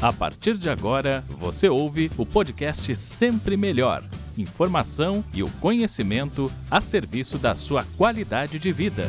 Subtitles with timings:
[0.00, 4.04] A partir de agora, você ouve o podcast Sempre Melhor.
[4.36, 9.08] Informação e o conhecimento a serviço da sua qualidade de vida.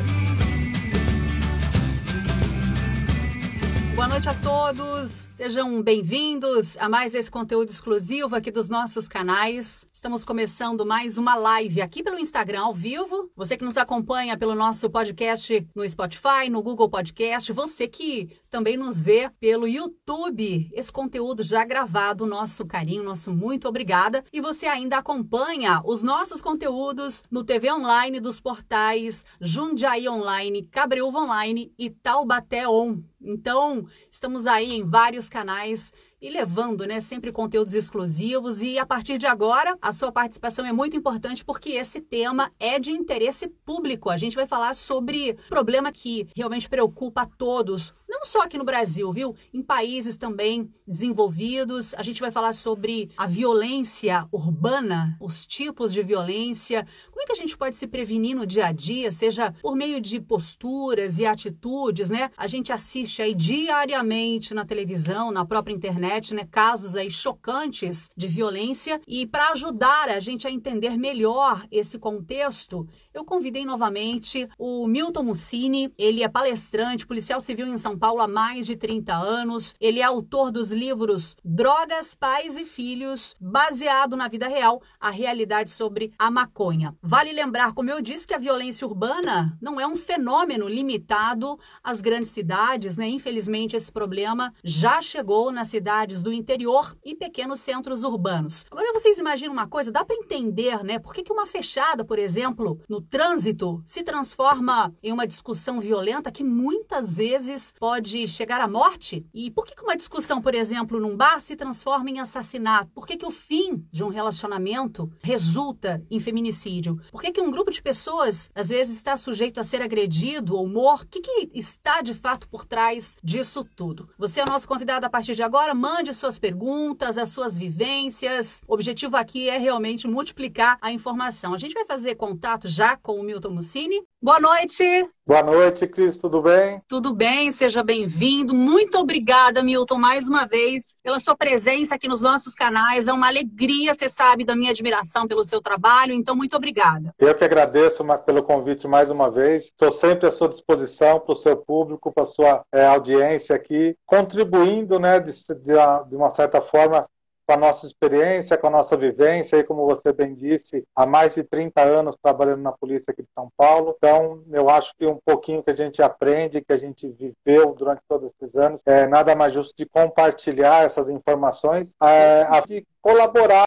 [3.94, 9.86] Boa noite a todos, sejam bem-vindos a mais esse conteúdo exclusivo aqui dos nossos canais.
[10.00, 13.30] Estamos começando mais uma live aqui pelo Instagram ao vivo.
[13.36, 18.78] Você que nos acompanha pelo nosso podcast no Spotify, no Google Podcast, você que também
[18.78, 20.70] nos vê pelo YouTube.
[20.72, 24.24] Esse conteúdo já gravado, nosso carinho, nosso muito obrigada.
[24.32, 31.18] E você ainda acompanha os nossos conteúdos no TV Online dos portais Jundiaí Online, Cabreúva
[31.18, 33.02] Online e Taubaté On.
[33.20, 38.60] Então, estamos aí em vários canais e levando, né, sempre conteúdos exclusivos.
[38.62, 42.78] E a partir de agora, a sua participação é muito importante porque esse tema é
[42.78, 44.10] de interesse público.
[44.10, 48.64] A gente vai falar sobre problema que realmente preocupa a todos, não só aqui no
[48.64, 49.36] Brasil, viu?
[49.54, 51.94] Em países também desenvolvidos.
[51.94, 57.32] A gente vai falar sobre a violência urbana, os tipos de violência, como é que
[57.32, 61.24] a gente pode se prevenir no dia a dia, seja por meio de posturas e
[61.24, 62.30] atitudes, né?
[62.36, 68.26] A gente assiste aí diariamente na televisão, na própria internet, né, casos aí chocantes de
[68.26, 74.86] violência e para ajudar a gente a entender melhor esse contexto, eu convidei novamente o
[74.88, 79.74] Milton Mussini, ele é palestrante, policial civil em São Paulo há mais de 30 anos.
[79.78, 85.70] Ele é autor dos livros Drogas, Pais e Filhos, baseado na vida real, a realidade
[85.70, 86.96] sobre a maconha.
[87.02, 92.00] Vale lembrar, como eu disse, que a violência urbana não é um fenômeno limitado às
[92.00, 93.06] grandes cidades, né?
[93.06, 98.64] Infelizmente, esse problema já chegou nas cidades do interior e pequenos centros urbanos.
[98.70, 99.92] Agora, vocês imaginam uma coisa?
[99.92, 100.98] Dá para entender, né?
[100.98, 106.32] Por que, que uma fechada, por exemplo, no trânsito se transforma em uma discussão violenta
[106.32, 109.26] que muitas vezes pode pode chegar à morte?
[109.34, 112.88] E por que uma discussão, por exemplo, num bar se transforma em assassinato?
[112.94, 117.00] Por que, que o fim de um relacionamento resulta em feminicídio?
[117.10, 120.68] Por que, que um grupo de pessoas, às vezes, está sujeito a ser agredido ou
[120.68, 121.06] morto?
[121.06, 124.08] O que, que está, de fato, por trás disso tudo?
[124.16, 125.74] Você é o nosso convidado a partir de agora.
[125.74, 128.62] Mande suas perguntas, as suas vivências.
[128.68, 131.54] O objetivo aqui é realmente multiplicar a informação.
[131.54, 134.00] A gente vai fazer contato já com o Milton Mussini.
[134.22, 134.84] Boa noite!
[135.30, 136.82] Boa noite, Cris, tudo bem?
[136.88, 138.52] Tudo bem, seja bem-vindo.
[138.52, 143.06] Muito obrigada, Milton, mais uma vez, pela sua presença aqui nos nossos canais.
[143.06, 147.14] É uma alegria, você sabe, da minha admiração pelo seu trabalho, então muito obrigada.
[147.16, 149.66] Eu que agradeço pelo convite mais uma vez.
[149.66, 153.94] Estou sempre à sua disposição para o seu público, para a sua é, audiência aqui,
[154.04, 157.06] contribuindo, né, de, de, de uma certa forma,
[157.50, 161.34] com a nossa experiência, com a nossa vivência, e como você bem disse, há mais
[161.34, 163.96] de 30 anos trabalhando na polícia aqui de São Paulo.
[163.98, 168.02] Então, eu acho que um pouquinho que a gente aprende, que a gente viveu durante
[168.08, 173.66] todos esses anos, é nada mais justo de compartilhar essas informações, é, de colaborar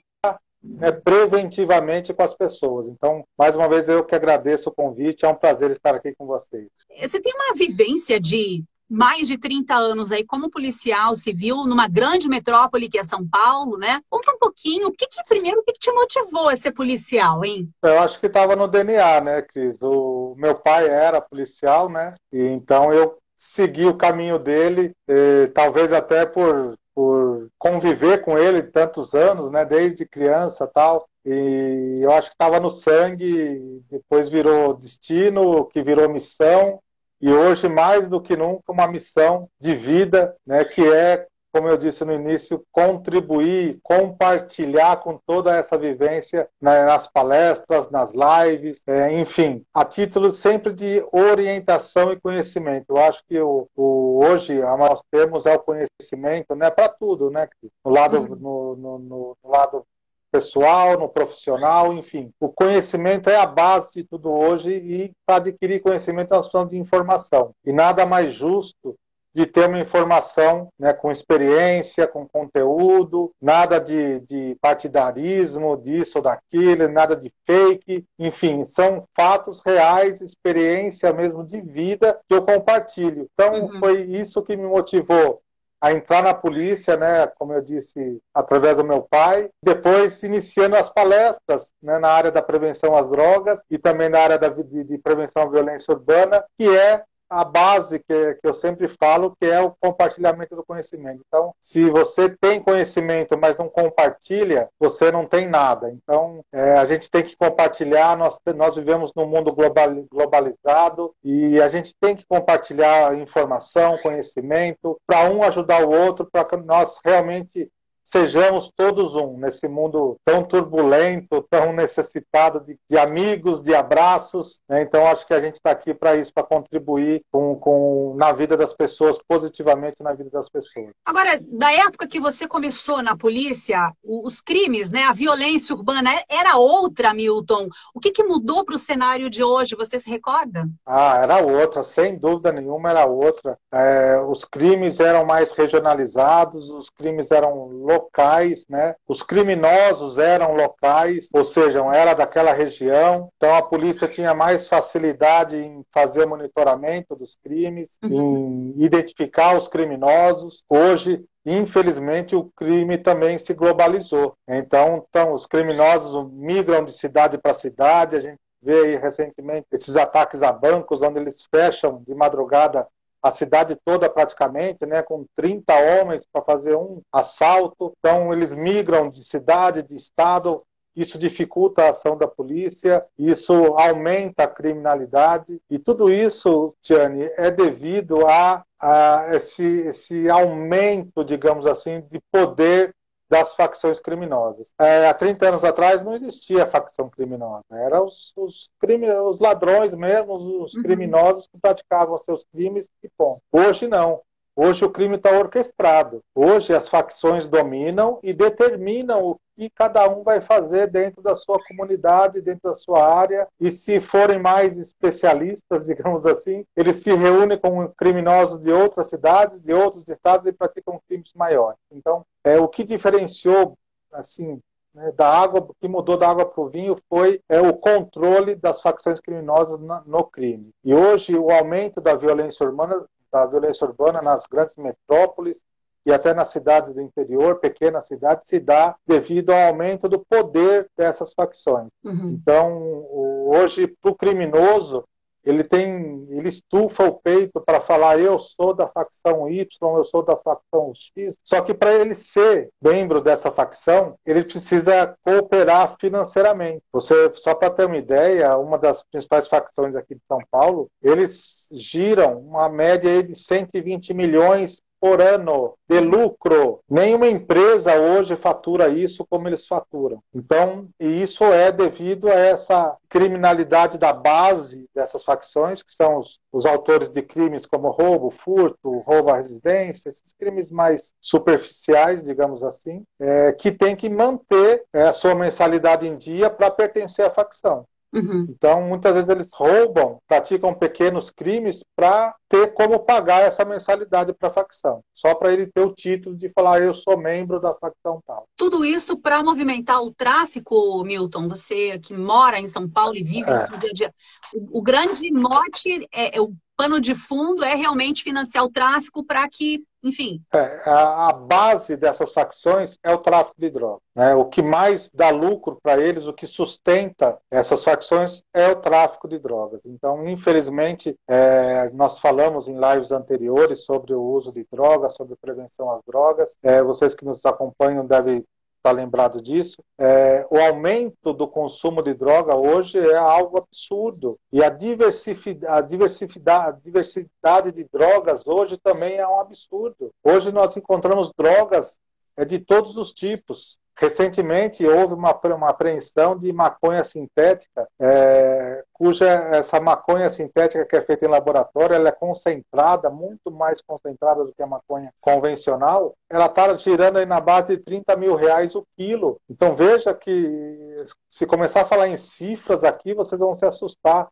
[0.63, 2.87] né, preventivamente com as pessoas.
[2.87, 6.25] Então, mais uma vez, eu que agradeço o convite, é um prazer estar aqui com
[6.25, 6.69] vocês.
[7.01, 12.29] Você tem uma vivência de mais de 30 anos aí como policial civil numa grande
[12.29, 13.99] metrópole que é São Paulo, né?
[14.07, 17.43] Conta um pouquinho, o que, que primeiro, o que, que te motivou a ser policial,
[17.43, 17.67] hein?
[17.81, 19.81] Eu acho que estava no DNA, né, Cris?
[19.81, 22.15] O meu pai era policial, né?
[22.31, 28.61] E então eu segui o caminho dele, e, talvez até por, por conviver com ele
[28.61, 29.65] tantos anos, né?
[29.65, 31.07] Desde criança tal.
[31.25, 36.79] E eu acho que estava no sangue, depois virou destino, que virou missão,
[37.23, 41.77] e hoje, mais do que nunca, uma missão de vida, né, que é, como eu
[41.77, 49.17] disse no início, contribuir, compartilhar com toda essa vivência né, nas palestras, nas lives, é,
[49.17, 52.87] enfim, a título sempre de orientação e conhecimento.
[52.89, 57.47] Eu acho que o, o hoje nós temos é o conhecimento né, para tudo, né?
[57.85, 58.35] No lado, uhum.
[58.35, 59.85] no, no, no lado
[60.33, 62.31] pessoal, no profissional, enfim.
[62.39, 66.79] O conhecimento é a base de tudo hoje e para adquirir conhecimento nós precisamos de
[66.79, 67.51] informação.
[67.63, 68.95] E nada mais justo
[69.35, 76.23] de ter uma informação né, com experiência, com conteúdo, nada de, de, partidarismo, disso ou
[76.23, 83.27] daquilo, nada de fake, enfim, são fatos reais, experiência mesmo de vida que eu compartilho.
[83.33, 83.79] Então, uhum.
[83.79, 85.41] foi isso que me motivou
[85.83, 90.89] a entrar na polícia, né, como eu disse, através do meu pai, depois iniciando as
[90.89, 94.97] palestras né, na área da prevenção às drogas e também na área da, de, de
[94.97, 97.03] prevenção à violência urbana, que é
[97.33, 101.23] a base que, que eu sempre falo, que é o compartilhamento do conhecimento.
[101.27, 105.89] Então, se você tem conhecimento, mas não compartilha, você não tem nada.
[105.89, 108.15] Então, é, a gente tem que compartilhar.
[108.15, 114.99] Nós, nós vivemos num mundo global, globalizado e a gente tem que compartilhar informação, conhecimento,
[115.07, 117.69] para um ajudar o outro, para que nós realmente
[118.03, 124.59] sejamos todos um nesse mundo tão turbulento, tão necessitado de, de amigos, de abraços.
[124.67, 124.81] Né?
[124.81, 128.57] Então, acho que a gente está aqui para isso, para contribuir com, com, na vida
[128.57, 130.89] das pessoas, positivamente na vida das pessoas.
[131.05, 136.57] Agora, da época que você começou na polícia, os crimes, né, a violência urbana era
[136.57, 137.67] outra, Milton.
[137.93, 139.75] O que, que mudou para o cenário de hoje?
[139.75, 140.67] Você se recorda?
[140.85, 143.57] Ah, era outra, sem dúvida nenhuma era outra.
[143.71, 148.95] É, os crimes eram mais regionalizados, os crimes eram locais, né?
[149.07, 153.29] Os criminosos eram locais, ou seja, era daquela região.
[153.37, 158.73] Então a polícia tinha mais facilidade em fazer monitoramento dos crimes, uhum.
[158.77, 160.63] em identificar os criminosos.
[160.69, 164.35] Hoje Infelizmente, o crime também se globalizou.
[164.47, 168.15] Então, então os criminosos migram de cidade para cidade.
[168.15, 172.87] A gente vê aí recentemente esses ataques a bancos, onde eles fecham de madrugada
[173.23, 177.93] a cidade toda praticamente, né, com 30 homens para fazer um assalto.
[177.97, 180.61] Então eles migram de cidade, de estado.
[180.95, 187.49] Isso dificulta a ação da polícia, isso aumenta a criminalidade e tudo isso, Tiane, é
[187.49, 192.93] devido a, a esse, esse aumento, digamos assim, de poder
[193.33, 194.71] das facções criminosas.
[194.79, 199.91] É, há 30 anos atrás não existia facção criminosa, eram os, os, crime, os ladrões
[199.95, 200.83] mesmo, os uhum.
[200.83, 203.41] criminosos que praticavam seus crimes e ponto.
[203.51, 204.21] Hoje não.
[204.55, 206.21] Hoje o crime está orquestrado.
[206.35, 211.57] Hoje as facções dominam e determinam o que cada um vai fazer dentro da sua
[211.67, 213.47] comunidade, dentro da sua área.
[213.59, 219.59] E se forem mais especialistas, digamos assim, eles se reúnem com criminosos de outras cidades,
[219.59, 221.79] de outros estados e praticam crimes maiores.
[221.91, 223.77] Então, é, o que diferenciou
[224.11, 224.59] assim
[224.93, 228.79] né, da água, que mudou da água para o vinho foi é, o controle das
[228.81, 230.69] facções criminosas no, no crime.
[230.83, 233.03] E hoje o aumento da violência urbana,
[233.33, 235.61] da violência urbana nas grandes metrópoles
[236.05, 240.89] e até nas cidades do interior, pequenas cidades, se dá devido ao aumento do poder
[240.97, 241.87] dessas facções.
[242.03, 242.37] Uhum.
[242.39, 243.05] Então,
[243.47, 245.03] hoje, para o criminoso,
[245.43, 249.67] ele tem, ele estufa o peito para falar eu sou da facção Y,
[249.97, 251.35] eu sou da facção X.
[251.43, 256.83] Só que para ele ser membro dessa facção, ele precisa cooperar financeiramente.
[256.91, 261.67] Você só para ter uma ideia, uma das principais facções aqui de São Paulo, eles
[261.71, 266.79] giram uma média de 120 milhões por ano de lucro.
[266.89, 270.23] Nenhuma empresa hoje fatura isso como eles faturam.
[270.33, 276.39] Então, e isso é devido a essa criminalidade da base dessas facções, que são os,
[276.53, 282.63] os autores de crimes como roubo, furto, roubo à residência, esses crimes mais superficiais, digamos
[282.63, 287.29] assim, é, que tem que manter é, a sua mensalidade em dia para pertencer à
[287.29, 287.85] facção.
[288.13, 288.45] Uhum.
[288.47, 294.49] Então, muitas vezes eles roubam, praticam pequenos crimes para ter como pagar essa mensalidade para
[294.49, 298.21] a facção, só para ele ter o título de falar eu sou membro da facção
[298.25, 298.47] tal.
[298.55, 301.47] Tudo isso para movimentar o tráfico, Milton.
[301.47, 303.67] Você que mora em São Paulo e vive é.
[303.69, 304.13] no dia a dia,
[304.53, 309.23] o, o grande mote é, é o pano de fundo é realmente financiar o tráfico
[309.23, 310.41] para que, enfim.
[310.53, 314.01] É, a, a, base dessas facções é o tráfico de drogas.
[314.15, 314.35] Né?
[314.35, 319.27] O que mais dá lucro para eles, o que sustenta essas facções é o tráfico
[319.27, 319.81] de drogas.
[319.85, 325.91] Então, infelizmente, é, nós falamos em lives anteriores sobre o uso de drogas, sobre prevenção
[325.91, 326.55] às drogas.
[326.61, 328.43] É, vocês que nos acompanham devem
[328.83, 329.81] está lembrado disso.
[329.97, 334.37] É, o aumento do consumo de droga hoje é algo absurdo.
[334.51, 340.11] E a diversidade, a diversidade, a diversidade de drogas hoje também é um absurdo.
[340.21, 341.97] Hoje nós encontramos drogas
[342.35, 343.79] é, de todos os tipos.
[343.95, 351.01] Recentemente houve uma, uma apreensão de maconha sintética, é, cuja essa maconha sintética que é
[351.01, 356.15] feita em laboratório, ela é concentrada, muito mais concentrada do que a maconha convencional.
[356.27, 359.39] Ela está girando aí na base de 30 mil reais o quilo.
[359.47, 364.27] Então veja que se começar a falar em cifras aqui, vocês vão se assustar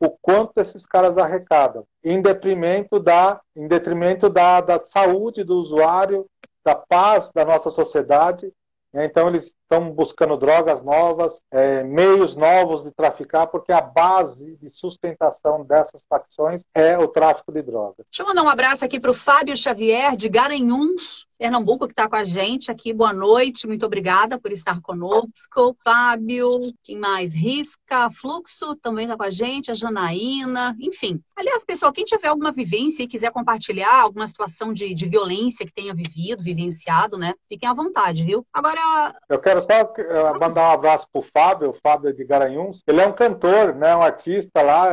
[0.00, 6.26] o quanto esses caras arrecadam, em detrimento da, em detrimento da, da saúde do usuário,
[6.64, 8.52] da paz da nossa sociedade?
[8.94, 14.68] Então, eles estão buscando drogas novas, é, meios novos de traficar, porque a base de
[14.68, 18.06] sustentação dessas facções é o tráfico de drogas.
[18.10, 22.08] Deixa eu mandar um abraço aqui para o Fábio Xavier, de Garanhuns, Pernambuco, que está
[22.08, 22.92] com a gente aqui.
[22.92, 25.76] Boa noite, muito obrigada por estar conosco.
[25.84, 27.34] Fábio, quem mais?
[27.34, 31.20] Risca, Fluxo também está com a gente, a Janaína, enfim.
[31.36, 35.74] Aliás, pessoal, quem tiver alguma vivência e quiser compartilhar alguma situação de, de violência que
[35.74, 37.34] tenha vivido, vivenciado, né?
[37.48, 38.46] Fiquem à vontade, viu?
[38.52, 39.14] Agora.
[39.28, 42.82] Eu quero só eh, mandar um abraço pro Fábio, o Fábio de Garanhuns.
[42.86, 43.94] Ele é um cantor, né?
[43.96, 44.92] Um artista lá,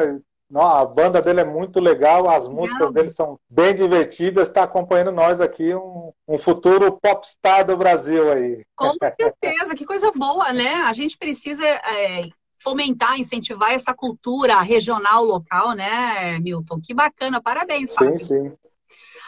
[0.51, 4.49] não, a banda dele é muito legal, as músicas dele são bem divertidas.
[4.49, 8.61] Está acompanhando nós aqui, um, um futuro popstar do Brasil aí.
[8.75, 10.73] Com certeza, que coisa boa, né?
[10.87, 12.27] A gente precisa é,
[12.59, 16.81] fomentar, incentivar essa cultura regional, local, né, Milton?
[16.83, 18.19] Que bacana, parabéns, Fábio.
[18.19, 18.53] Sim, sim.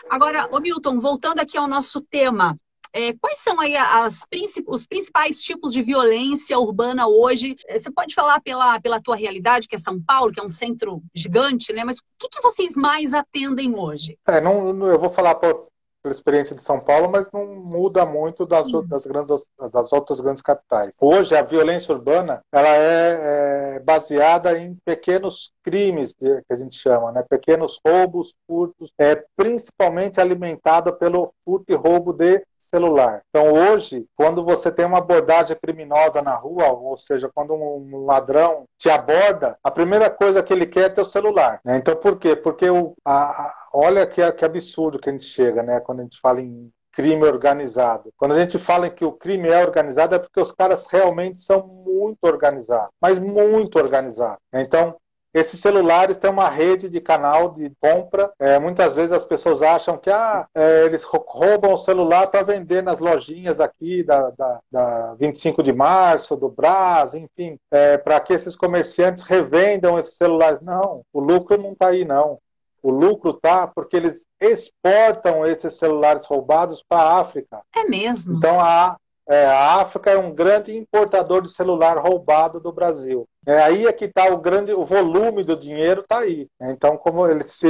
[0.09, 2.57] Agora, ô Milton, voltando aqui ao nosso tema,
[2.93, 4.21] é, quais são aí as,
[4.67, 7.55] os principais tipos de violência urbana hoje?
[7.67, 10.49] É, você pode falar pela, pela tua realidade, que é São Paulo, que é um
[10.49, 11.83] centro gigante, né?
[11.83, 14.17] Mas o que, que vocês mais atendem hoje?
[14.27, 15.67] É, não, não eu vou falar por,
[16.03, 20.41] pela experiência de São Paulo, mas não muda muito das, das, grandes, das outras grandes
[20.41, 20.91] capitais.
[20.99, 27.11] Hoje, a violência urbana ela é, é baseada em pequenos crimes, que a gente chama,
[27.11, 27.23] né?
[27.27, 33.21] pequenos roubos, furtos, é principalmente alimentada pelo furto e roubo de celular.
[33.29, 38.65] Então, hoje, quando você tem uma abordagem criminosa na rua, ou seja, quando um ladrão
[38.79, 41.59] te aborda, a primeira coisa que ele quer é teu celular.
[41.63, 41.77] Né?
[41.77, 42.35] Então, por quê?
[42.35, 45.79] Porque o, a, a, olha que, que absurdo que a gente chega, né?
[45.79, 48.11] Quando a gente fala em crime organizado.
[48.15, 51.65] Quando a gente fala que o crime é organizado, é porque os caras realmente são
[51.65, 54.39] muito organizados, mas muito organizados.
[54.53, 54.95] Então,
[55.33, 58.31] esses celulares têm uma rede de canal de compra.
[58.39, 62.83] É, muitas vezes as pessoas acham que ah, é, eles roubam o celular para vender
[62.83, 68.33] nas lojinhas aqui da, da, da 25 de março, do Brás, enfim, é, para que
[68.33, 70.61] esses comerciantes revendam esses celulares.
[70.61, 72.37] Não, o lucro não está aí, não.
[72.83, 77.61] O lucro está porque eles exportam esses celulares roubados para a África.
[77.73, 78.37] É mesmo?
[78.37, 83.27] Então a, é, a África é um grande importador de celular roubado do Brasil.
[83.45, 86.47] É aí é que está o grande, o volume do dinheiro está aí.
[86.61, 87.67] Então, como eles se,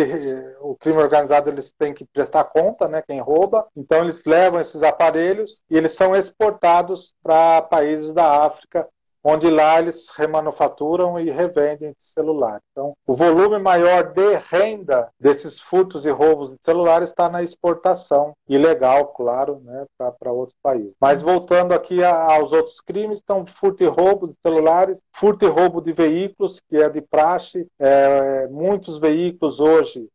[0.62, 3.68] o crime organizado eles têm que prestar conta, né, quem rouba.
[3.76, 8.88] Então eles levam esses aparelhos e eles são exportados para países da África
[9.24, 12.60] onde lá eles remanufaturam e revendem celular.
[12.72, 18.34] Então, o volume maior de renda desses furtos e roubos de celulares está na exportação,
[18.48, 20.94] ilegal, claro, né, para outros países.
[21.00, 25.48] Mas voltando aqui a, aos outros crimes, então, furto e roubo de celulares, furto e
[25.48, 27.66] roubo de veículos, que é de praxe.
[27.80, 30.08] É, muitos veículos hoje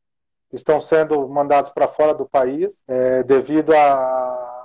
[0.53, 4.59] estão sendo mandados para fora do país é, devido a,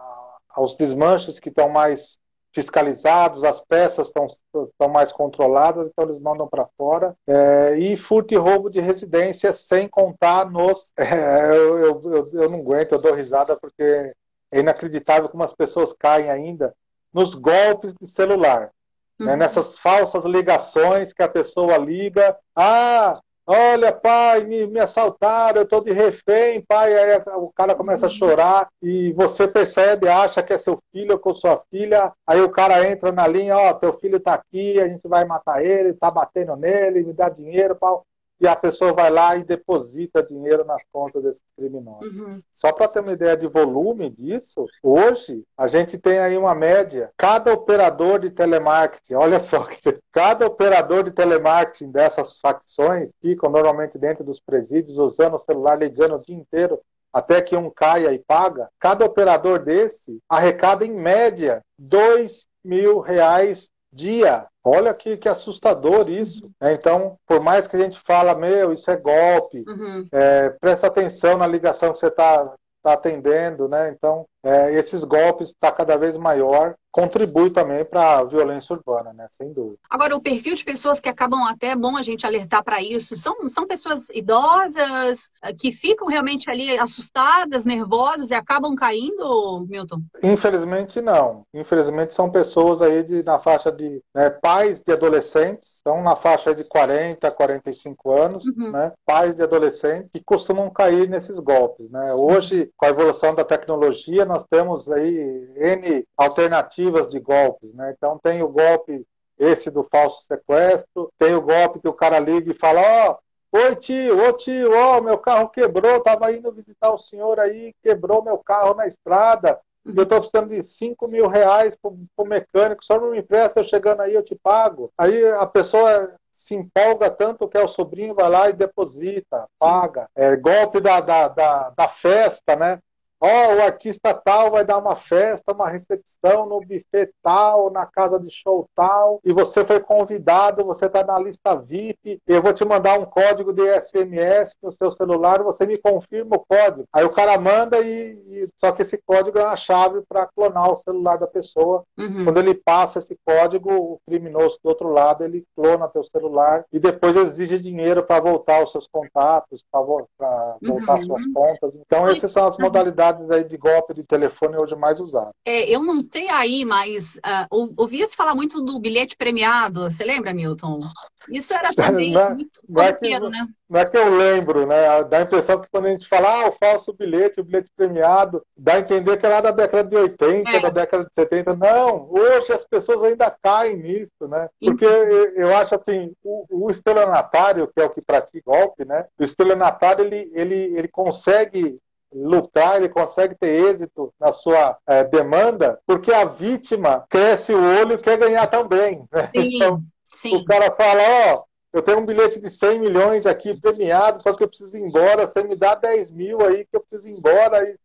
[0.49, 2.19] aos desmanches que estão mais
[2.53, 7.15] fiscalizados, as peças estão, estão mais controladas, então eles mandam para fora.
[7.27, 10.91] É, e furto e roubo de residência, sem contar nos.
[10.97, 14.13] É, eu, eu, eu, não aguento, eu dou risada porque
[14.51, 16.73] é inacreditável como as pessoas caem ainda
[17.11, 18.71] nos golpes de celular.
[19.19, 19.25] Né, uhum.
[19.25, 22.37] Né, nessas falsas ligações que a pessoa liga.
[22.55, 26.93] Ah, Olha, pai, me, me assaltaram, eu estou de refém, pai.
[26.95, 28.15] Aí o cara começa a uhum.
[28.15, 32.13] chorar e você percebe, acha que é seu filho ou com sua filha.
[32.25, 35.25] Aí o cara entra na linha: Ó, oh, teu filho está aqui, a gente vai
[35.25, 38.05] matar ele, está batendo nele, me dá dinheiro, pau
[38.39, 42.05] e a pessoa vai lá e deposita dinheiro nas contas desses criminosos.
[42.11, 42.41] Uhum.
[42.53, 47.11] Só para ter uma ideia de volume disso, hoje a gente tem aí uma média.
[47.17, 49.67] Cada operador de telemarketing, olha só,
[50.11, 56.15] cada operador de telemarketing dessas facções ficam normalmente dentro dos presídios usando o celular, ligando
[56.15, 56.79] o dia inteiro
[57.13, 63.69] até que um caia e paga, cada operador desse arrecada em média dois mil reais
[63.93, 64.45] dia.
[64.63, 66.49] Olha que, que assustador isso.
[66.59, 66.73] Né?
[66.73, 70.07] Então, por mais que a gente fala, meu, isso é golpe, uhum.
[70.11, 73.89] é, presta atenção na ligação que você está tá atendendo, né?
[73.89, 79.25] Então, é, esses golpes está cada vez maior contribui também para a violência urbana, né?
[79.31, 79.79] Sem dúvida.
[79.89, 83.17] Agora, o perfil de pessoas que acabam até é bom a gente alertar para isso,
[83.17, 90.03] são, são pessoas idosas eh, que ficam realmente ali assustadas, nervosas e acabam caindo, Milton?
[90.21, 91.43] Infelizmente não.
[91.51, 96.53] Infelizmente são pessoas aí de, na faixa de né, pais de adolescentes, estão na faixa
[96.53, 98.71] de 40, 45 anos, uhum.
[98.71, 98.91] né?
[99.03, 102.13] Pais de adolescentes que costumam cair nesses golpes, né?
[102.13, 107.93] Hoje, com a evolução da tecnologia, nós temos aí N alternativas de golpes, né?
[107.95, 109.05] Então tem o golpe
[109.37, 113.17] esse do falso sequestro, tem o golpe que o cara liga e fala, ó,
[113.51, 117.39] oh, oi tio, ô tio, ó, oh, meu carro quebrou, tava indo visitar o senhor
[117.39, 122.25] aí, quebrou meu carro na estrada, eu estou precisando de 5 mil reais para o
[122.25, 124.91] mecânico, só não me empresta, eu chegando aí eu te pago.
[124.97, 130.07] Aí a pessoa se empolga tanto que é o sobrinho vai lá e deposita, paga.
[130.15, 132.79] É golpe da, da, da, da festa, né?
[133.23, 137.85] Ó, oh, o artista tal vai dar uma festa, uma recepção no buffet tal, na
[137.85, 142.51] casa de show tal, e você foi convidado, você está na lista VIP, eu vou
[142.51, 146.83] te mandar um código de SMS no seu celular, você me confirma o código.
[146.91, 150.73] Aí o cara manda e, e só que esse código é uma chave para clonar
[150.73, 151.83] o celular da pessoa.
[151.97, 152.25] Uhum.
[152.25, 156.77] Quando ele passa esse código, o criminoso do outro lado ele clona teu celular e
[156.77, 161.05] depois exige dinheiro para voltar os seus contatos, para voltar uhum.
[161.05, 161.73] suas contas.
[161.85, 165.31] Então essas são as modalidades aí de golpe de telefone hoje mais usado.
[165.45, 169.91] É, eu não sei aí, mas uh, ouvia-se falar muito do bilhete premiado.
[169.91, 170.81] Você lembra, Milton?
[171.29, 173.47] Isso era também não, é- muito não é que, né?
[173.69, 175.03] Não é que eu lembro, né?
[175.05, 178.45] Dá a impressão que quando a gente fala, ah, o falso bilhete, o bilhete premiado,
[178.55, 180.61] dá a entender que é lá da década de 80, é.
[180.61, 181.55] da década de 70.
[181.55, 184.47] Não, hoje as pessoas ainda caem nisso, né?
[184.61, 189.05] Porque eu acho assim, o, o estelionatário, que é o que pratica golpe, né?
[189.17, 191.79] O estelionatário, ele, ele, ele consegue
[192.13, 197.93] lutar, ele consegue ter êxito na sua é, demanda, porque a vítima cresce o olho
[197.93, 199.05] e quer ganhar também.
[199.11, 199.29] Né?
[199.35, 200.35] Sim, então, sim.
[200.37, 201.43] o cara fala, ó, oh,
[201.73, 205.27] eu tenho um bilhete de 100 milhões aqui premiado, só que eu preciso ir embora,
[205.27, 207.77] você me dá 10 mil aí que eu preciso ir embora, e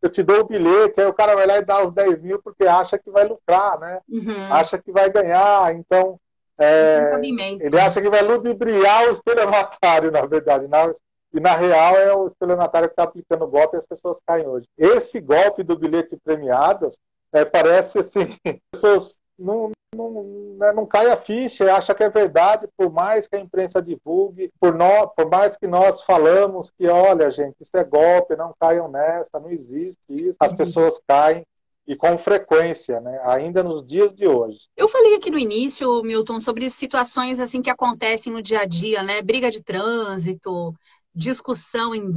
[0.00, 2.40] eu te dou o bilhete, aí o cara vai lá e dá os 10 mil
[2.42, 4.00] porque acha que vai lucrar, né?
[4.08, 4.52] Uhum.
[4.52, 6.18] Acha que vai ganhar, então...
[6.56, 7.10] É,
[7.58, 10.68] ele acha que vai ludibriar o estelionatário, na verdade.
[10.68, 10.94] Na,
[11.34, 14.46] e na real é o estelionatário que está aplicando o golpe e as pessoas caem
[14.46, 14.66] hoje.
[14.78, 16.92] Esse golpe do bilhete premiado
[17.32, 20.22] é, parece assim, as pessoas não, não,
[20.56, 24.48] né, não cai a ficha, acha que é verdade, por mais que a imprensa divulgue,
[24.60, 28.88] por, nós, por mais que nós falamos que, olha, gente, isso é golpe, não caiam
[28.88, 30.56] nessa, não existe isso, as uhum.
[30.56, 31.44] pessoas caem
[31.86, 33.20] e com frequência, né?
[33.24, 34.58] ainda nos dias de hoje.
[34.76, 39.02] Eu falei aqui no início, Milton, sobre situações assim que acontecem no dia a dia,
[39.02, 39.20] né?
[39.20, 40.74] Briga de trânsito,
[41.14, 42.10] discussão em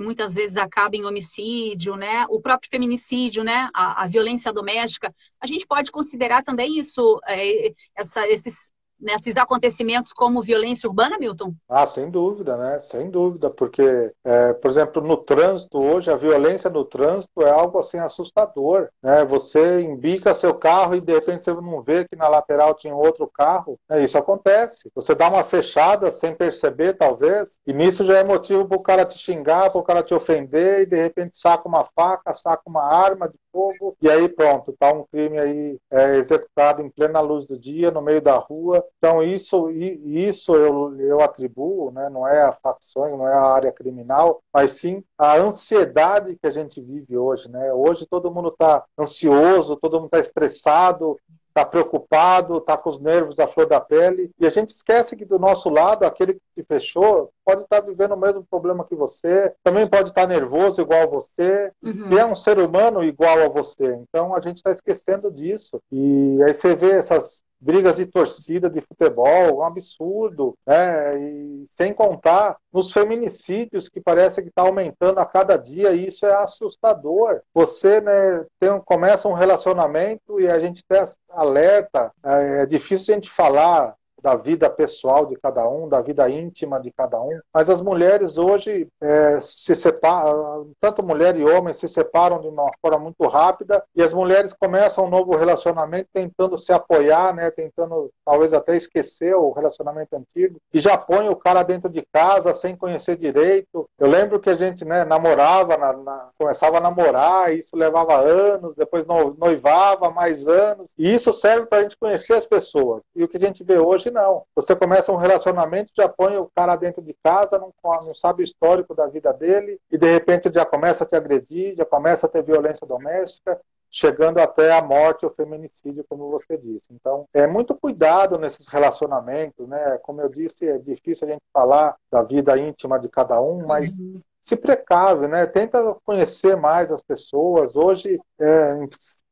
[0.00, 2.24] muitas vezes acaba em homicídio, né?
[2.28, 3.68] O próprio feminicídio, né?
[3.74, 5.14] A, a violência doméstica.
[5.40, 11.54] A gente pode considerar também isso, é, essa, esses nesses acontecimentos como violência urbana, Milton?
[11.68, 12.78] Ah, sem dúvida, né?
[12.78, 17.78] Sem dúvida, porque, é, por exemplo, no trânsito hoje, a violência no trânsito é algo
[17.78, 19.24] assim assustador, né?
[19.24, 23.30] Você embica seu carro e de repente você não vê que na lateral tinha outro
[23.32, 24.04] carro, né?
[24.04, 24.90] Isso acontece.
[24.94, 29.04] Você dá uma fechada sem perceber, talvez, e nisso já é motivo para o cara
[29.04, 32.82] te xingar, para o cara te ofender e de repente saca uma faca, saca uma
[32.82, 37.46] arma de fogo, e aí pronto, está um crime aí é, executado em plena luz
[37.46, 38.84] do dia, no meio da rua.
[38.98, 43.72] Então isso, isso eu, eu atribuo, né, não é a facções, não é a área
[43.72, 47.50] criminal, mas sim a ansiedade que a gente vive hoje.
[47.50, 47.72] Né?
[47.72, 51.18] Hoje todo mundo está ansioso, todo mundo está estressado,
[51.50, 55.24] está preocupado, está com os nervos da flor da pele, e a gente esquece que
[55.24, 58.94] do nosso lado, aquele que se fechou pode estar tá vivendo o mesmo problema que
[58.94, 62.12] você, também pode estar tá nervoso igual a você, uhum.
[62.12, 63.98] e é um ser humano igual a você.
[64.08, 65.80] Então a gente está esquecendo disso.
[65.90, 71.18] E aí você vê essas brigas de torcida de futebol, um absurdo, né?
[71.20, 76.24] E sem contar nos feminicídios que parece que está aumentando a cada dia e isso
[76.24, 77.40] é assustador.
[77.52, 80.82] Você, né, tem, começa um relacionamento e a gente
[81.30, 86.28] alerta, é, é difícil a gente falar da vida pessoal de cada um, da vida
[86.28, 87.40] íntima de cada um.
[87.52, 92.70] Mas as mulheres hoje é, se separam, tanto mulher e homem se separam de uma
[92.80, 98.10] forma muito rápida e as mulheres começam um novo relacionamento tentando se apoiar, né, tentando
[98.24, 102.76] talvez até esquecer o relacionamento antigo e já põe o cara dentro de casa sem
[102.76, 103.88] conhecer direito.
[103.98, 108.74] Eu lembro que a gente né, namorava, na, na, começava a namorar, isso levava anos,
[108.74, 113.02] depois noivava mais anos e isso serve para a gente conhecer as pessoas.
[113.14, 114.44] E o que a gente vê hoje não.
[114.54, 117.72] Você começa um relacionamento, já põe o cara dentro de casa, não,
[118.04, 121.76] não sabe o histórico da vida dele, e de repente já começa a te agredir,
[121.76, 126.86] já começa a ter violência doméstica, chegando até a morte ou feminicídio, como você disse.
[126.90, 129.98] Então, é muito cuidado nesses relacionamentos, né?
[130.02, 133.98] Como eu disse, é difícil a gente falar da vida íntima de cada um, mas
[133.98, 134.20] uhum.
[134.40, 135.44] se precave, né?
[135.46, 137.74] Tenta conhecer mais as pessoas.
[137.74, 138.76] Hoje, é,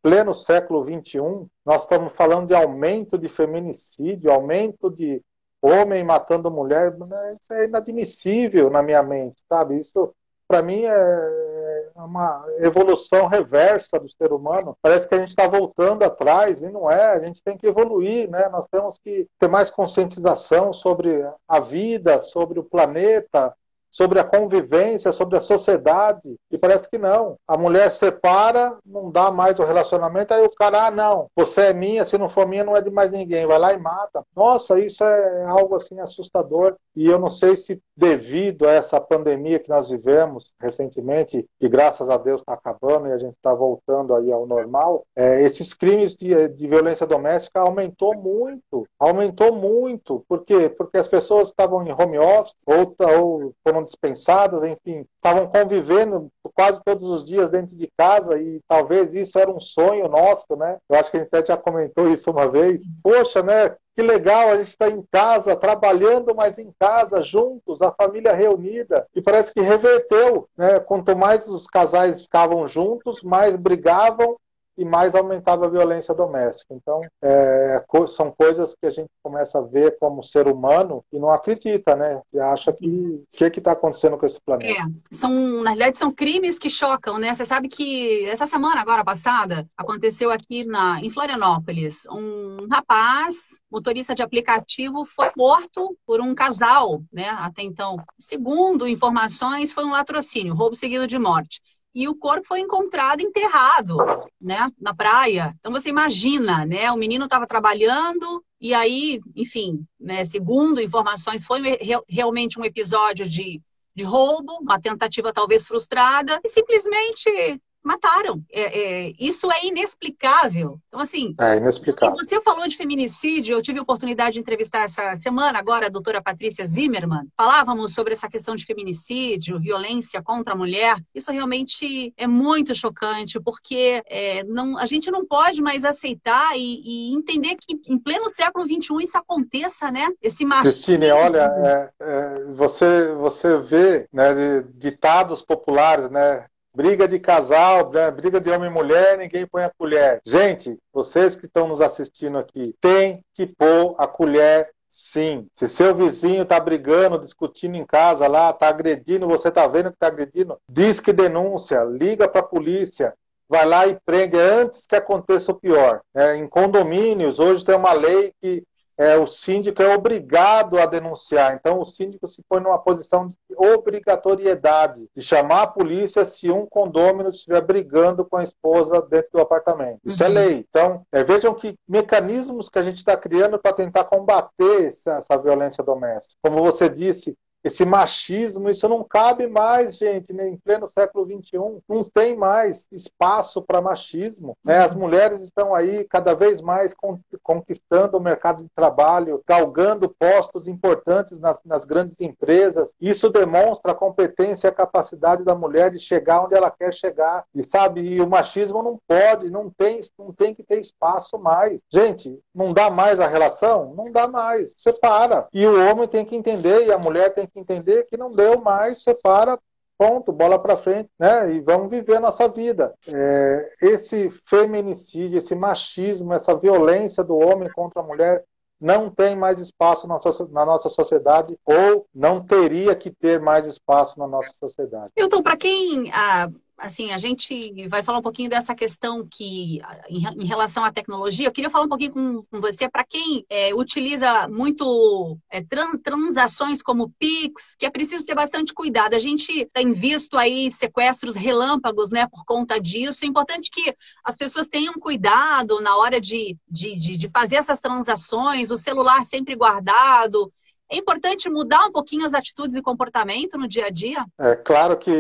[0.02, 5.22] pleno século XXI, nós estamos falando de aumento de feminicídio, aumento de
[5.60, 7.36] homem matando mulher, né?
[7.40, 9.80] isso é inadmissível na minha mente, sabe?
[9.80, 10.14] Isso,
[10.46, 14.76] para mim, é uma evolução reversa do ser humano.
[14.80, 18.30] Parece que a gente está voltando atrás, e não é, a gente tem que evoluir,
[18.30, 18.48] né?
[18.48, 23.54] Nós temos que ter mais conscientização sobre a vida, sobre o planeta,
[23.90, 26.36] sobre a convivência, sobre a sociedade.
[26.50, 27.36] E parece que não.
[27.46, 31.72] A mulher separa, não dá mais o relacionamento, aí o cara, ah, não, você é
[31.72, 33.46] minha, se não for minha, não é de mais ninguém.
[33.46, 34.22] Vai lá e mata.
[34.34, 36.76] Nossa, isso é algo assim assustador.
[36.94, 42.08] E eu não sei se devido a essa pandemia que nós vivemos recentemente, que graças
[42.08, 46.14] a Deus está acabando e a gente está voltando aí ao normal, é, esses crimes
[46.14, 50.24] de, de violência doméstica aumentou muito, aumentou muito.
[50.28, 50.68] Por quê?
[50.68, 56.82] Porque as pessoas estavam em home office ou, ou foram dispensadas, enfim, estavam convivendo quase
[56.84, 60.78] todos os dias dentro de casa e talvez isso era um sonho nosso, né?
[60.88, 62.82] Eu acho que a gente até já comentou isso uma vez.
[63.02, 63.76] Poxa, né?
[63.96, 69.06] Que legal, a gente está em casa, trabalhando, mas em casa, juntos, a família reunida.
[69.12, 70.78] E parece que reverteu, né?
[70.78, 74.36] Quanto mais os casais ficavam juntos, mais brigavam
[74.78, 76.72] e mais aumentava a violência doméstica.
[76.72, 81.32] Então, é, são coisas que a gente começa a ver como ser humano e não
[81.32, 82.22] acredita, né?
[82.32, 84.72] E acha que o que está acontecendo com esse planeta.
[84.72, 85.30] É, são,
[85.62, 87.34] na realidade, são crimes que chocam, né?
[87.34, 92.06] Você sabe que essa semana, agora passada, aconteceu aqui na, em Florianópolis.
[92.12, 97.28] Um rapaz, motorista de aplicativo, foi morto por um casal, né?
[97.30, 101.60] Até então, segundo informações, foi um latrocínio, roubo seguido de morte
[101.98, 103.96] e o corpo foi encontrado enterrado,
[104.40, 105.52] né, na praia.
[105.58, 111.60] Então você imagina, né, o menino estava trabalhando e aí, enfim, né, segundo informações, foi
[112.08, 113.60] realmente um episódio de,
[113.96, 118.42] de roubo, uma tentativa talvez frustrada, e simplesmente mataram.
[118.52, 120.78] É, é, isso é inexplicável.
[120.88, 121.34] Então, assim.
[121.40, 122.16] É inexplicável.
[122.16, 126.22] Você falou de feminicídio, eu tive a oportunidade de entrevistar essa semana agora a doutora
[126.22, 127.26] Patrícia Zimmermann.
[127.36, 130.96] Falávamos sobre essa questão de feminicídio, violência contra a mulher.
[131.14, 136.82] Isso realmente é muito chocante, porque é, não, a gente não pode mais aceitar e,
[136.84, 140.08] e, entender que em pleno século XXI isso aconteça, né?
[140.20, 140.72] Esse machismo.
[140.72, 146.46] Cristine, olha, é, é, você, você vê né, ditados populares, né?
[146.78, 148.08] Briga de casal, né?
[148.08, 150.20] briga de homem e mulher, ninguém põe a colher.
[150.24, 155.46] Gente, vocês que estão nos assistindo aqui, tem que pôr a colher Sim.
[155.54, 159.96] Se seu vizinho está brigando, discutindo em casa lá, está agredindo, você está vendo que
[159.96, 163.12] está agredindo, diz que denúncia, liga para a polícia,
[163.46, 166.00] vai lá e prende antes que aconteça o pior.
[166.14, 168.62] É, em condomínios, hoje tem uma lei que
[168.98, 171.54] é, o síndico é obrigado a denunciar.
[171.54, 176.66] Então, o síndico se põe numa posição de obrigatoriedade de chamar a polícia se um
[176.66, 180.00] condômino estiver brigando com a esposa dentro do apartamento.
[180.04, 180.32] Isso é uhum.
[180.32, 180.66] é lei.
[180.68, 185.38] Então, é, vejam que mecanismos que a gente está criando para tentar combater essa, essa
[185.38, 186.34] violência doméstica.
[186.42, 190.48] Como você disse, esse machismo, isso não cabe mais, gente, né?
[190.48, 191.58] em pleno século XXI.
[191.88, 194.56] Não tem mais espaço para machismo.
[194.64, 194.78] Né?
[194.78, 196.94] As mulheres estão aí cada vez mais
[197.42, 202.92] conquistando o mercado de trabalho, galgando postos importantes nas, nas grandes empresas.
[203.00, 207.44] Isso demonstra a competência e a capacidade da mulher de chegar onde ela quer chegar.
[207.54, 211.80] E sabe, e o machismo não pode, não tem, não tem que ter espaço mais.
[211.92, 213.94] Gente, não dá mais a relação?
[213.96, 214.74] Não dá mais.
[214.78, 215.48] Separa.
[215.52, 218.60] E o homem tem que entender e a mulher tem que entender que não deu
[218.60, 219.58] mais, separa,
[219.98, 221.52] ponto, bola para frente, né?
[221.52, 222.94] E vamos viver a nossa vida.
[223.06, 228.44] É, esse feminicídio, esse machismo, essa violência do homem contra a mulher
[228.80, 230.20] não tem mais espaço na,
[230.52, 235.10] na nossa sociedade ou não teria que ter mais espaço na nossa sociedade.
[235.16, 236.48] Milton, para quem ah,
[236.78, 241.52] assim, a gente vai falar um pouquinho dessa questão que, em, relação à tecnologia, eu
[241.52, 246.82] queria falar um pouquinho com, com você, para quem é, utiliza muito é, tran, transações
[246.82, 249.14] como Pix, que é preciso ter bastante cuidado.
[249.14, 253.24] A gente tem visto aí sequestros relâmpagos, né, por conta disso.
[253.24, 257.80] É importante que as pessoas tenham cuidado na hora de, de, de, de fazer essas
[257.80, 260.52] transações, o celular sempre guardado,
[260.90, 264.24] é importante mudar um pouquinho as atitudes e comportamento no dia a dia?
[264.38, 265.10] É claro que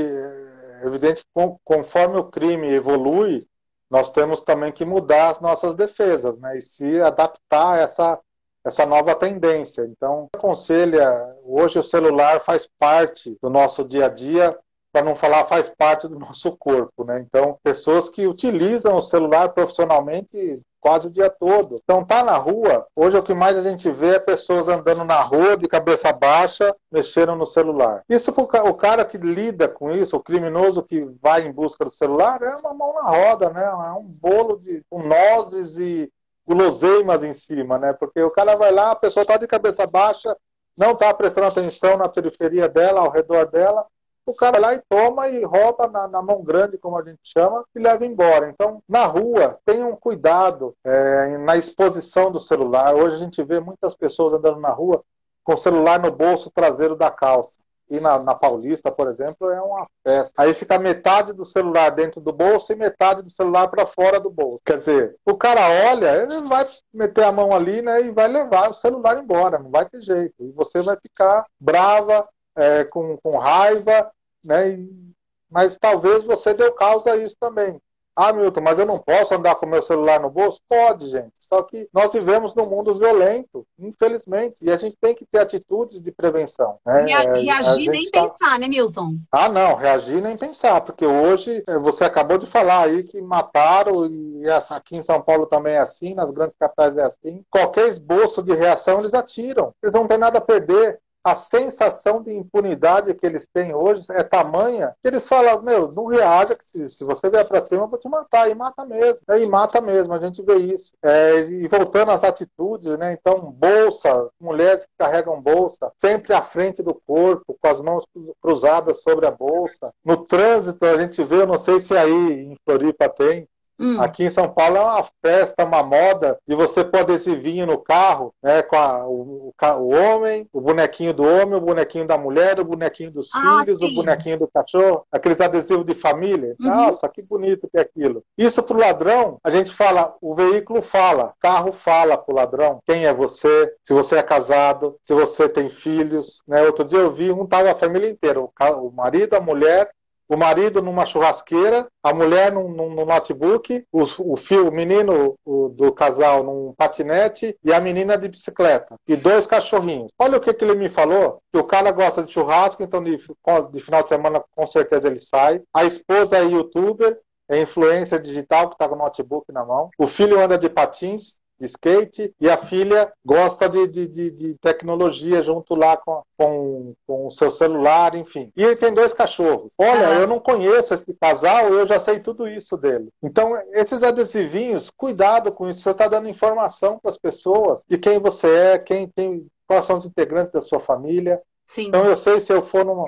[0.86, 3.46] evidente que conforme o crime evolui,
[3.90, 6.58] nós temos também que mudar as nossas defesas, né?
[6.58, 8.20] E se adaptar a essa,
[8.64, 9.82] essa nova tendência.
[9.82, 11.08] Então, aconselha,
[11.42, 14.58] hoje o celular faz parte do nosso dia a dia,
[14.92, 17.20] para não falar faz parte do nosso corpo, né?
[17.20, 21.80] Então, pessoas que utilizam o celular profissionalmente quase o dia todo.
[21.82, 25.20] Então tá na rua, hoje o que mais a gente vê é pessoas andando na
[25.20, 28.02] rua de cabeça baixa, mexendo no celular.
[28.08, 32.42] Isso o cara que lida com isso, o criminoso que vai em busca do celular,
[32.42, 33.64] é uma mão na roda, né?
[33.64, 36.10] É um bolo de com nozes e
[36.46, 37.92] guloseimas em cima, né?
[37.92, 40.34] Porque o cara vai lá, a pessoa tá de cabeça baixa,
[40.76, 43.84] não tá prestando atenção na periferia dela, ao redor dela,
[44.30, 47.64] o cara lá e toma e rouba na, na, mão grande, como a gente chama,
[47.74, 48.50] e leva embora.
[48.50, 52.94] Então, na rua, tenham cuidado é, na exposição do celular.
[52.94, 55.02] Hoje a gente vê muitas pessoas andando na rua
[55.42, 57.58] com o celular no bolso traseiro da calça.
[57.90, 60.42] e na, na, Paulista, por exemplo, é uma festa.
[60.42, 64.28] Aí fica metade do celular dentro do bolso e metade do celular para fora do
[64.28, 64.60] bolso.
[64.62, 68.70] Quer dizer, o cara olha, ele vai meter a mão ali né, e vai levar
[68.70, 70.34] o celular embora, não vai ter jeito.
[70.38, 74.10] E você vai ficar brava, é, com, com raiva,
[74.48, 74.70] né?
[74.70, 75.14] E,
[75.50, 77.80] mas talvez você deu causa a isso também.
[78.20, 80.60] Ah, Milton, mas eu não posso andar com meu celular no bolso?
[80.68, 81.32] Pode, gente.
[81.38, 86.02] Só que nós vivemos num mundo violento, infelizmente, e a gente tem que ter atitudes
[86.02, 86.80] de prevenção.
[86.84, 87.04] Né?
[87.04, 88.22] Reagir nem tá...
[88.22, 89.12] pensar, né, Milton?
[89.30, 94.06] Ah, não, reagir nem pensar, porque hoje é, você acabou de falar aí que mataram,
[94.06, 97.44] e aqui em São Paulo também é assim, nas grandes capitais é assim.
[97.48, 99.72] Qualquer esboço de reação eles atiram.
[99.80, 104.22] Eles não têm nada a perder a sensação de impunidade que eles têm hoje é
[104.22, 107.88] tamanha que eles falam, meu, não reaja, que se, se você vier para cima, eu
[107.88, 110.92] vou te matar, e mata mesmo, e mata mesmo, a gente vê isso.
[111.02, 116.82] É, e voltando às atitudes, né, então, bolsa, mulheres que carregam bolsa, sempre à frente
[116.82, 118.04] do corpo, com as mãos
[118.40, 119.92] cruzadas sobre a bolsa.
[120.04, 124.00] No trânsito, a gente vê, eu não sei se aí em Floripa tem, Hum.
[124.00, 127.78] Aqui em São Paulo é uma festa, uma moda de você pôr esse vinho no
[127.78, 128.62] carro, né?
[128.62, 133.10] Com a, o, o, homem, o bonequinho do homem, o bonequinho da mulher, o bonequinho
[133.10, 133.86] dos ah, filhos, sim.
[133.86, 136.56] o bonequinho do cachorro, aqueles adesivos de família.
[136.60, 136.68] Uhum.
[136.68, 138.22] Nossa, que bonito que é aquilo.
[138.36, 143.14] Isso pro ladrão, a gente fala, o veículo fala, carro fala pro ladrão quem é
[143.14, 146.42] você, se você é casado, se você tem filhos.
[146.46, 146.62] Né?
[146.62, 148.50] Outro dia eu vi um tava a família inteira, o,
[148.82, 149.90] o marido, a mulher
[150.28, 155.36] o marido numa churrasqueira, a mulher num, num, num notebook, o, o, filho, o menino
[155.44, 158.96] o, do casal num patinete e a menina de bicicleta.
[159.06, 160.10] E dois cachorrinhos.
[160.18, 163.16] Olha o que, que ele me falou, que o cara gosta de churrasco, então de,
[163.16, 165.62] de final de semana com certeza ele sai.
[165.72, 169.88] A esposa é youtuber, é influência digital que está com o notebook na mão.
[169.98, 175.42] O filho anda de patins, skate e a filha gosta de, de, de, de tecnologia
[175.42, 178.52] junto lá com, com, com, o seu celular, enfim.
[178.56, 179.70] E ele tem dois cachorros.
[179.76, 183.08] Olha, eu não conheço esse casal, eu já sei tudo isso dele.
[183.22, 185.80] Então, esses adesivinhos, cuidado com isso.
[185.80, 189.98] Você está dando informação para as pessoas de quem você é, quem tem, quais são
[189.98, 191.40] os integrantes da sua família.
[191.66, 191.88] Sim.
[191.88, 193.06] Então, eu sei se eu for numa.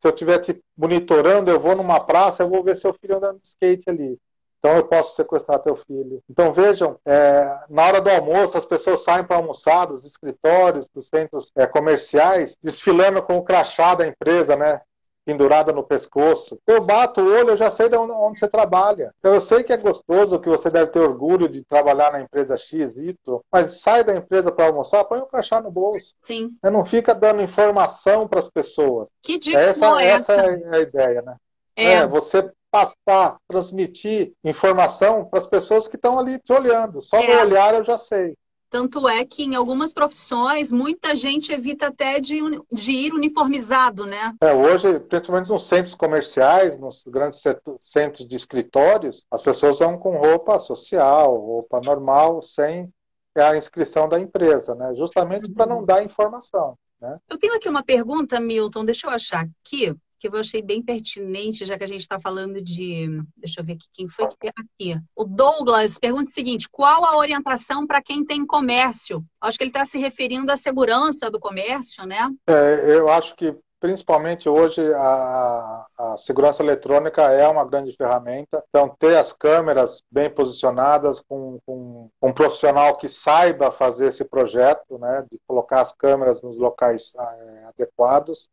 [0.00, 3.38] Se eu estiver te monitorando, eu vou numa praça, eu vou ver seu filho andando
[3.40, 4.18] de skate ali.
[4.62, 6.22] Então eu posso sequestrar teu filho.
[6.30, 11.08] Então vejam, é, na hora do almoço as pessoas saem para almoçar dos escritórios, dos
[11.08, 14.80] centros é, comerciais, desfilando com o crachá da empresa, né?
[15.24, 16.58] Pendurada no pescoço.
[16.64, 19.12] Eu bato o olho, eu já sei de onde, você trabalha.
[19.18, 22.56] Então eu sei que é gostoso, que você deve ter orgulho de trabalhar na empresa
[22.56, 23.16] X, Y,
[23.50, 26.14] mas sai da empresa para almoçar, põe o crachá no bolso.
[26.20, 26.50] Sim.
[26.62, 29.08] Você não fica dando informação para as pessoas.
[29.22, 31.36] Que dica essa, essa é a ideia, né?
[31.74, 31.92] É.
[31.94, 37.02] é, você passar, transmitir informação para as pessoas que estão ali te olhando.
[37.02, 37.42] Só é.
[37.42, 38.34] olhar eu já sei.
[38.70, 42.40] Tanto é que em algumas profissões muita gente evita até de,
[42.72, 44.34] de ir uniformizado, né?
[44.40, 47.42] É, hoje, principalmente nos centros comerciais, nos grandes
[47.78, 52.90] centros de escritórios, as pessoas vão com roupa social, roupa normal, sem
[53.36, 54.94] a inscrição da empresa, né?
[54.94, 55.52] Justamente uhum.
[55.52, 56.78] para não dar informação.
[56.98, 57.18] Né?
[57.28, 59.94] Eu tenho aqui uma pergunta, Milton, deixa eu achar aqui
[60.30, 63.08] que eu achei bem pertinente, já que a gente está falando de.
[63.36, 65.00] Deixa eu ver aqui quem foi que aqui.
[65.16, 69.24] O Douglas pergunta o seguinte: qual a orientação para quem tem comércio?
[69.40, 72.30] Acho que ele está se referindo à segurança do comércio, né?
[72.46, 78.62] É, eu acho que principalmente hoje a, a, segurança eletrônica é uma grande ferramenta.
[78.68, 84.98] Então, ter as câmeras bem posicionadas com, com, um profissional que saiba fazer esse projeto,
[84.98, 88.48] né, de colocar as câmeras nos locais é, adequados,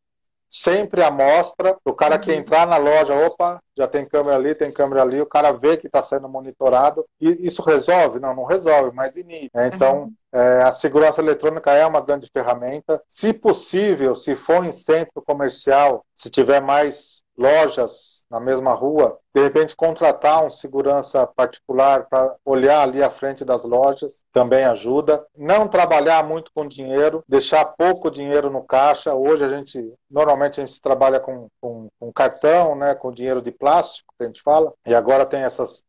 [0.50, 1.78] sempre a mostra.
[1.86, 2.38] O cara que uhum.
[2.38, 5.88] entrar na loja, opa, já tem câmera ali, tem câmera ali, o cara vê que
[5.88, 7.06] está sendo monitorado.
[7.22, 8.20] E isso resolve?
[8.20, 9.52] Não, não resolve, mas inibe.
[9.54, 9.72] Né?
[9.74, 10.14] Então, uhum.
[10.34, 13.02] é, a segurança eletrônica é uma grande ferramenta.
[13.08, 19.42] Se possível, se for em centro comercial, se tiver mais lojas na mesma rua, de
[19.42, 25.26] repente contratar um segurança particular para olhar ali à frente das lojas também ajuda.
[25.36, 29.14] Não trabalhar muito com dinheiro, deixar pouco dinheiro no caixa.
[29.14, 33.52] Hoje a gente normalmente a gente trabalha com, com, com cartão, né, com dinheiro de
[33.52, 35.84] plástico que a gente fala, e agora tem essas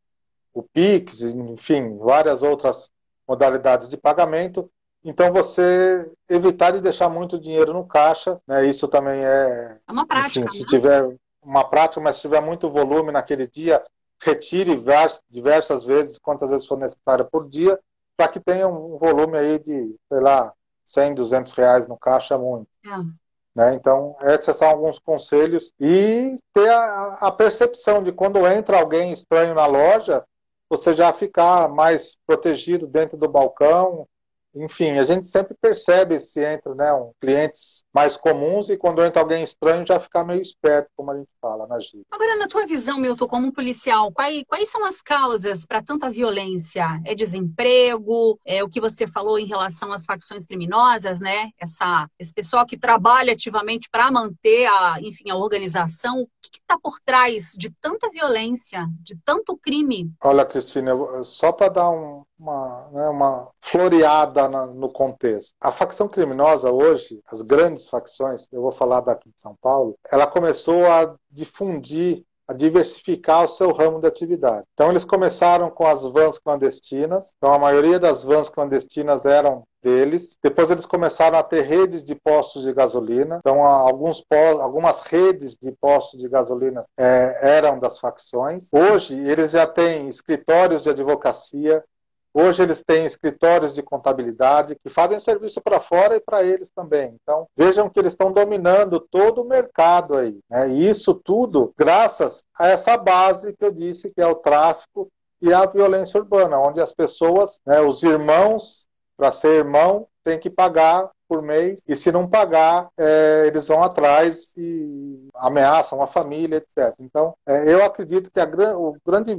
[0.53, 2.90] o Pix, enfim, várias outras
[3.26, 4.68] modalidades de pagamento.
[5.05, 8.66] Então você evitar de deixar muito dinheiro no caixa, né?
[8.66, 10.44] Isso também é, é uma prática.
[10.44, 10.68] Enfim, se né?
[10.68, 13.83] tiver uma prática, mas se tiver muito volume naquele dia,
[14.20, 14.83] retire
[15.29, 17.79] diversas vezes, quantas vezes for necessário por dia,
[18.16, 20.53] para que tenha um volume aí de, sei lá,
[20.85, 22.68] 100, 200 reais no caixa, muito.
[22.85, 23.20] É.
[23.55, 23.74] Né?
[23.74, 25.72] Então, esses são alguns conselhos.
[25.81, 30.24] E ter a, a, percepção de quando entra alguém estranho na loja,
[30.68, 34.07] você já ficar mais protegido dentro do balcão,
[34.54, 39.22] enfim, a gente sempre percebe se entra né, um, clientes mais comuns e quando entra
[39.22, 42.04] alguém estranho já fica meio esperto, como a gente fala na gíria.
[42.10, 47.00] Agora, na tua visão, Milton, como policial, quais, quais são as causas para tanta violência?
[47.04, 48.38] É desemprego?
[48.44, 51.50] É o que você falou em relação às facções criminosas, né?
[51.58, 56.20] Essa, esse pessoal que trabalha ativamente para manter a, enfim, a organização.
[56.20, 60.12] O que está por trás de tanta violência, de tanto crime?
[60.22, 65.55] Olha, Cristina, só para dar um, uma, né, uma floreada na, no contexto.
[65.61, 70.26] A facção criminosa hoje, as grandes facções, eu vou falar daqui de São Paulo, ela
[70.26, 74.66] começou a difundir a diversificar o seu ramo de atividade.
[74.74, 77.33] Então eles começaram com as vans clandestinas.
[77.37, 80.37] Então a maioria das vans clandestinas eram deles.
[80.42, 83.38] Depois eles começaram a ter redes de postos de gasolina.
[83.38, 84.24] Então alguns
[84.61, 88.68] algumas redes de postos de gasolina é, eram das facções.
[88.72, 91.85] Hoje eles já têm escritórios de advocacia,
[92.32, 97.16] Hoje eles têm escritórios de contabilidade que fazem serviço para fora e para eles também.
[97.22, 100.38] Então, vejam que eles estão dominando todo o mercado aí.
[100.48, 100.68] Né?
[100.68, 105.10] E isso tudo graças a essa base que eu disse, que é o tráfico
[105.42, 110.50] e a violência urbana, onde as pessoas, né, os irmãos, para ser irmão, tem que
[110.50, 116.56] pagar por mês, e se não pagar, é, eles vão atrás e ameaçam a família,
[116.56, 116.92] etc.
[116.98, 119.38] Então, é, eu acredito que a, o grande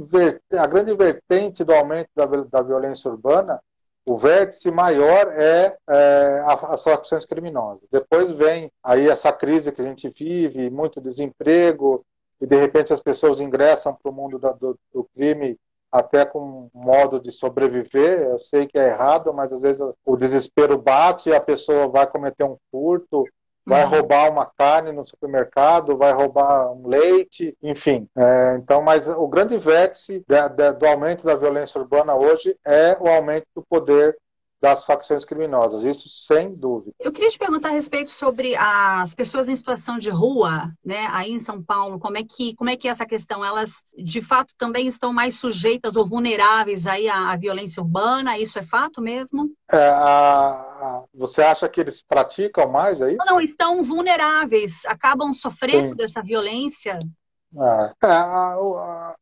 [0.52, 3.60] a grande vertente do aumento da, da violência urbana
[4.08, 7.86] o vértice maior é, é, as facções criminosas.
[7.90, 12.04] Depois vem aí essa crise que a gente vive, muito desemprego,
[12.40, 15.56] e de repente as pessoas ingressam para o mundo da, do, do, crime
[15.92, 18.22] até com um modo de sobreviver.
[18.22, 22.06] Eu sei que é errado, mas às vezes o desespero bate e a pessoa vai
[22.06, 23.24] cometer um furto,
[23.66, 23.90] vai uhum.
[23.90, 28.08] roubar uma carne no supermercado, vai roubar um leite, enfim.
[28.16, 32.96] É, então, mas o grande vértice de, de, do aumento da violência urbana hoje é
[32.98, 34.16] o aumento do poder
[34.62, 36.94] das facções criminosas, isso sem dúvida.
[37.00, 41.32] Eu queria te perguntar a respeito sobre as pessoas em situação de rua, né, aí
[41.32, 43.44] em São Paulo, como é que, como é, que é essa questão?
[43.44, 48.38] Elas, de fato, também estão mais sujeitas ou vulneráveis aí à, à violência urbana?
[48.38, 49.50] Isso é fato mesmo?
[49.68, 53.16] É, a, você acha que eles praticam mais aí?
[53.16, 55.96] Não, não, estão vulneráveis, acabam sofrendo Sim.
[55.96, 57.00] dessa violência.
[57.54, 59.14] É, a, a,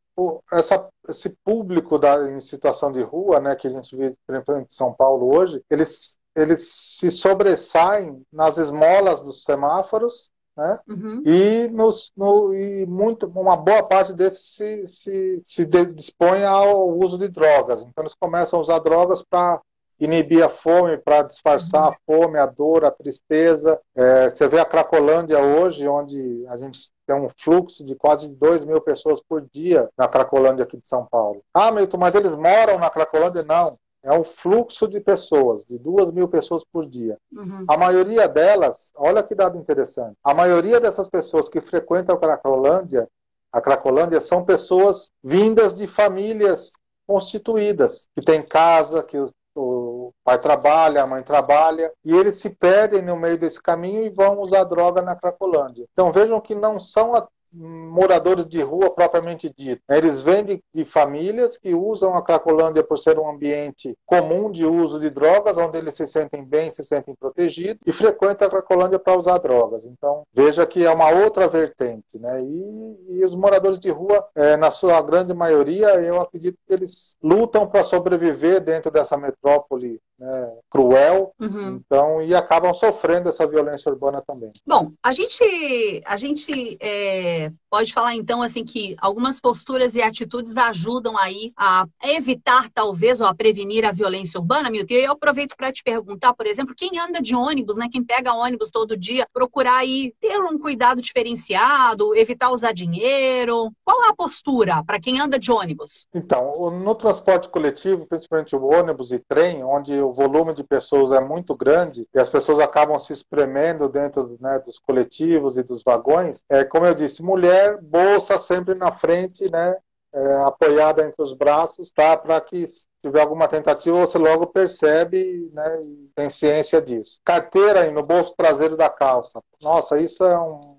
[0.51, 4.57] essa, esse público da, em situação de rua, né, que a gente vê, por exemplo,
[4.57, 10.79] em São Paulo hoje, eles, eles se sobressaem nas esmolas dos semáforos, né?
[10.87, 11.23] Uhum.
[11.25, 17.17] E, nos, no, e muito, uma boa parte desses se, se, se dispõe ao uso
[17.17, 17.81] de drogas.
[17.81, 19.61] Então, eles começam a usar drogas para
[20.01, 23.79] inibir a fome, para disfarçar a fome, a dor, a tristeza.
[23.95, 28.65] É, você vê a Cracolândia hoje, onde a gente tem um fluxo de quase 2
[28.65, 31.43] mil pessoas por dia na Cracolândia aqui de São Paulo.
[31.53, 33.43] Ah, Milton, mas eles moram na Cracolândia?
[33.43, 33.77] Não.
[34.03, 37.19] É um fluxo de pessoas, de duas mil pessoas por dia.
[37.31, 37.65] Uhum.
[37.69, 43.07] A maioria delas, olha que dado interessante, a maioria dessas pessoas que frequentam a Cracolândia,
[43.53, 46.71] a Cracolândia são pessoas vindas de famílias
[47.05, 49.90] constituídas, que têm casa, que os o
[50.23, 54.39] pai trabalha, a mãe trabalha, e eles se perdem no meio desse caminho e vão
[54.39, 55.85] usar droga na Cracolândia.
[55.91, 57.15] Então vejam que não são
[57.53, 59.81] moradores de rua propriamente dito.
[59.89, 64.65] Eles vêm de, de, famílias que usam a Cracolândia por ser um ambiente comum de
[64.65, 68.99] uso de drogas, onde eles se sentem bem, se sentem protegidos, e frequentam a Cracolândia
[68.99, 69.85] para usar drogas.
[69.85, 72.17] Então, veja que é uma outra vertente.
[72.17, 72.43] Né?
[72.43, 77.17] E, e os moradores de rua, é, na sua grande maioria, eu acredito que eles
[77.21, 81.81] lutam para sobreviver dentro dessa metrópole né, cruel, uhum.
[81.83, 84.51] então e acabam sofrendo essa violência urbana também.
[84.65, 90.57] Bom, a gente a gente é, pode falar então assim que algumas posturas e atitudes
[90.57, 94.93] ajudam aí a evitar talvez ou a prevenir a violência urbana, Milton.
[94.93, 98.33] E eu aproveito para te perguntar, por exemplo, quem anda de ônibus, né, quem pega
[98.33, 103.71] ônibus todo dia, procurar aí ter um cuidado diferenciado, evitar usar dinheiro.
[103.85, 106.05] Qual é a postura para quem anda de ônibus?
[106.13, 111.19] Então, no transporte coletivo, principalmente o ônibus e trem, onde o volume de pessoas é
[111.19, 116.43] muito grande e as pessoas acabam se espremendo dentro né, dos coletivos e dos vagões,
[116.49, 119.77] é, como eu disse, mulher, bolsa sempre na frente, né,
[120.13, 125.49] é, apoiada entre os braços, tá, para que se tiver alguma tentativa, você logo percebe
[125.53, 127.19] né, e tem ciência disso.
[127.23, 129.41] Carteira aí no bolso traseiro da calça.
[129.61, 130.77] Nossa, isso é um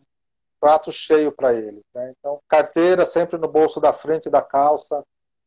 [0.61, 1.83] prato cheio para eles.
[1.95, 2.13] Né?
[2.19, 5.03] Então, carteira sempre no bolso da frente da calça,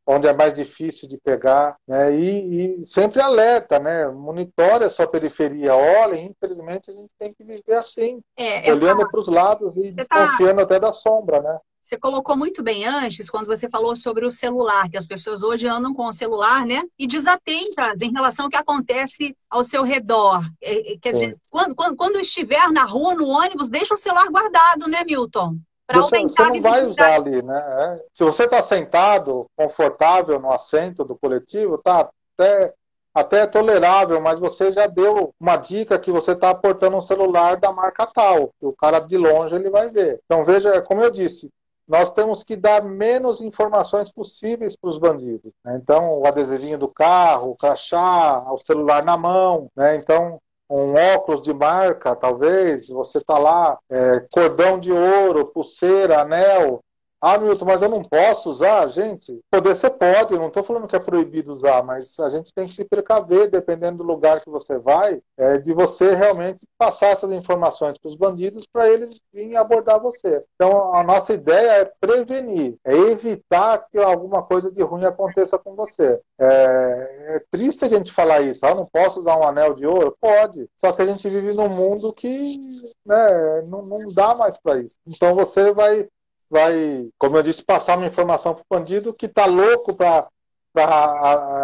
[0.06, 2.16] onde é mais difícil de pegar, né?
[2.16, 4.08] E, e, sempre alerta, né?
[4.08, 5.76] Monitore a sua periferia.
[5.76, 10.04] Olha, infelizmente a gente tem que viver assim, é, olhando para os lados e tá
[10.04, 10.64] desconfiando tá...
[10.64, 11.58] até da sombra, né?
[11.86, 15.68] Você colocou muito bem antes, quando você falou sobre o celular, que as pessoas hoje
[15.68, 16.82] andam com o celular, né?
[16.98, 20.44] E desatentas em relação ao que acontece ao seu redor.
[20.60, 21.16] É, é, quer Sim.
[21.16, 25.58] dizer, quando, quando, quando estiver na rua, no ônibus, deixa o celular guardado, né, Milton?
[25.88, 27.64] Para aumentar você não vai usar ali, né?
[27.80, 28.06] É.
[28.14, 32.74] Se você está sentado, confortável no assento do coletivo, tá até
[33.14, 37.72] até tolerável, mas você já deu uma dica que você está aportando um celular da
[37.72, 40.20] marca tal, que o cara de longe ele vai ver.
[40.26, 41.50] Então veja, como eu disse,
[41.88, 45.54] nós temos que dar menos informações possíveis para os bandidos.
[45.64, 45.80] Né?
[45.82, 49.70] Então, o adesivinho do carro, o crachá, o celular na mão.
[49.76, 49.96] Né?
[49.96, 56.84] Então, um óculos de marca, talvez, você está lá, é, cordão de ouro, pulseira, anel,
[57.22, 58.88] ah, Milton, mas eu não posso usar?
[58.90, 62.68] Gente, poder você pode, não estou falando que é proibido usar, mas a gente tem
[62.68, 67.32] que se precaver, dependendo do lugar que você vai, é, de você realmente passar essas
[67.32, 70.44] informações para os bandidos para eles virem abordar você.
[70.56, 75.74] Então, a nossa ideia é prevenir, é evitar que alguma coisa de ruim aconteça com
[75.74, 76.20] você.
[76.40, 80.16] É, é triste a gente falar isso, ah, não posso usar um anel de ouro?
[80.20, 82.58] Pode, só que a gente vive num mundo que
[83.06, 84.96] né, não, não dá mais para isso.
[85.08, 86.08] Então, você vai
[86.56, 90.30] vai, como eu disse, passar uma informação para o bandido que está louco para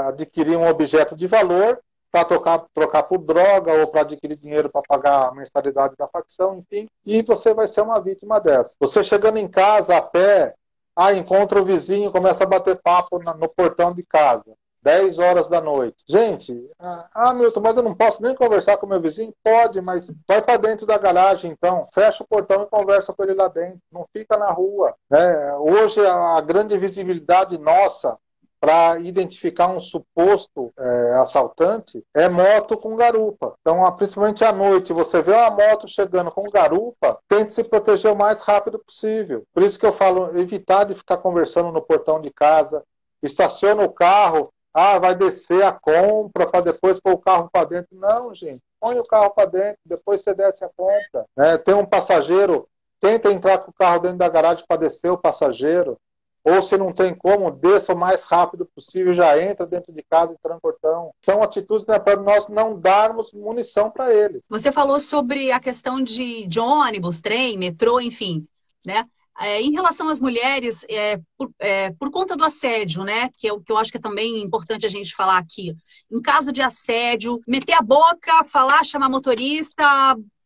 [0.10, 1.80] adquirir um objeto de valor,
[2.12, 6.58] para trocar, trocar por droga ou para adquirir dinheiro para pagar a mensalidade da facção,
[6.58, 8.76] enfim, e você vai ser uma vítima dessa.
[8.82, 10.56] Você chegando em casa a pé,
[10.94, 14.52] ah, encontra o vizinho, começa a bater papo no portão de casa.
[14.82, 16.04] 10 horas da noite.
[16.08, 19.34] Gente, ah, ah, Milton, mas eu não posso nem conversar com meu vizinho?
[19.44, 21.88] Pode, mas vai para dentro da garagem então.
[21.94, 23.80] Fecha o portão e conversa com ele lá dentro.
[23.92, 24.96] Não fica na rua.
[25.10, 25.54] Né?
[25.56, 28.18] Hoje a grande visibilidade nossa
[28.62, 33.56] para identificar um suposto é, assaltante é moto com garupa.
[33.60, 38.16] Então, principalmente à noite, você vê uma moto chegando com garupa, tente se proteger o
[38.16, 39.44] mais rápido possível.
[39.52, 42.84] Por isso que eu falo, evitar de ficar conversando no portão de casa,
[43.24, 47.90] estaciona o carro ah, vai descer a compra para depois pôr o carro para dentro.
[47.92, 48.62] Não, gente.
[48.80, 51.26] Põe o carro para dentro, depois você desce a compra.
[51.38, 52.68] É, tem um passageiro,
[53.00, 55.98] tenta entrar com o carro dentro da garagem para descer o passageiro.
[56.44, 60.34] Ou se não tem como, desça o mais rápido possível, já entra dentro de casa
[60.34, 61.12] e tranca o portão.
[61.24, 64.42] São atitudes né, para nós não darmos munição para eles.
[64.50, 68.48] Você falou sobre a questão de, de ônibus, trem, metrô, enfim,
[68.84, 69.06] né?
[69.42, 73.54] É, em relação às mulheres, é, por, é, por, conta do assédio, né, que é
[73.54, 75.76] o que eu acho que é também importante a gente falar aqui.
[76.12, 79.84] Em caso de assédio, meter a boca, falar, chamar motorista,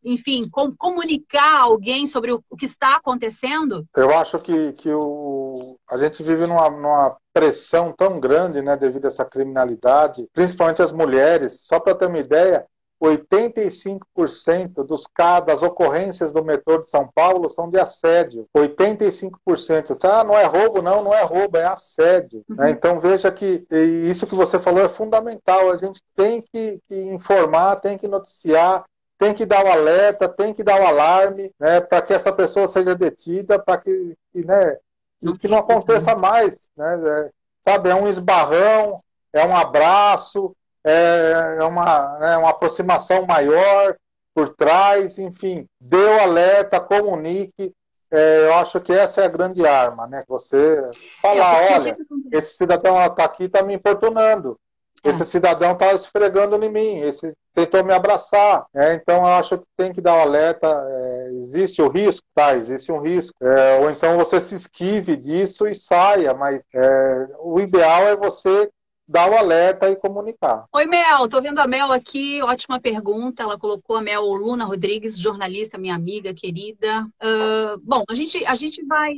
[0.02, 3.84] enfim, com, comunicar alguém sobre o, o, que está acontecendo?
[3.94, 9.04] Eu acho que, que o, a gente vive numa, numa pressão tão grande, né, devido
[9.04, 11.60] a essa criminalidade, principalmente as mulheres.
[11.66, 12.64] Só para ter uma ideia,
[13.02, 15.04] 85% dos,
[15.44, 18.48] das ocorrências do metrô de São Paulo são de assédio.
[18.56, 19.98] 85%.
[20.04, 22.42] Ah, não é roubo, não, não é roubo, é assédio.
[22.48, 22.56] Uhum.
[22.56, 22.70] Né?
[22.70, 25.70] Então veja que isso que você falou é fundamental.
[25.70, 28.84] A gente tem que, que informar, tem que noticiar,
[29.18, 32.68] tem que dar o alerta, tem que dar o alarme, né, para que essa pessoa
[32.68, 34.76] seja detida, para que, que, né,
[35.20, 36.54] não que não aconteça mais.
[36.76, 37.30] Né, é,
[37.64, 40.54] sabe, é um esbarrão, é um abraço,
[40.86, 43.96] é, é uma, né, uma aproximação maior
[44.32, 47.72] por trás, enfim, dê o alerta, comunique.
[48.10, 50.22] É, eu acho que essa é a grande arma, né?
[50.28, 50.88] Você
[51.20, 51.96] falar, é, olha,
[52.32, 54.56] esse cidadão está aqui, está me importunando.
[55.02, 55.10] É.
[55.10, 58.66] Esse cidadão está esfregando em mim, esse tentou me abraçar.
[58.74, 60.68] É, então, eu acho que tem que dar o um alerta.
[60.68, 62.22] É, existe o risco?
[62.34, 63.34] Tá, existe um risco.
[63.42, 68.70] É, ou então você se esquive disso e saia, mas é, o ideal é você
[69.08, 70.64] dar o alerta e comunicar.
[70.72, 73.42] Oi, Mel, tô vendo a Mel aqui, ótima pergunta.
[73.42, 77.06] Ela colocou a Mel Luna Rodrigues, jornalista, minha amiga querida.
[77.22, 79.14] Uh, bom, a gente, a gente vai.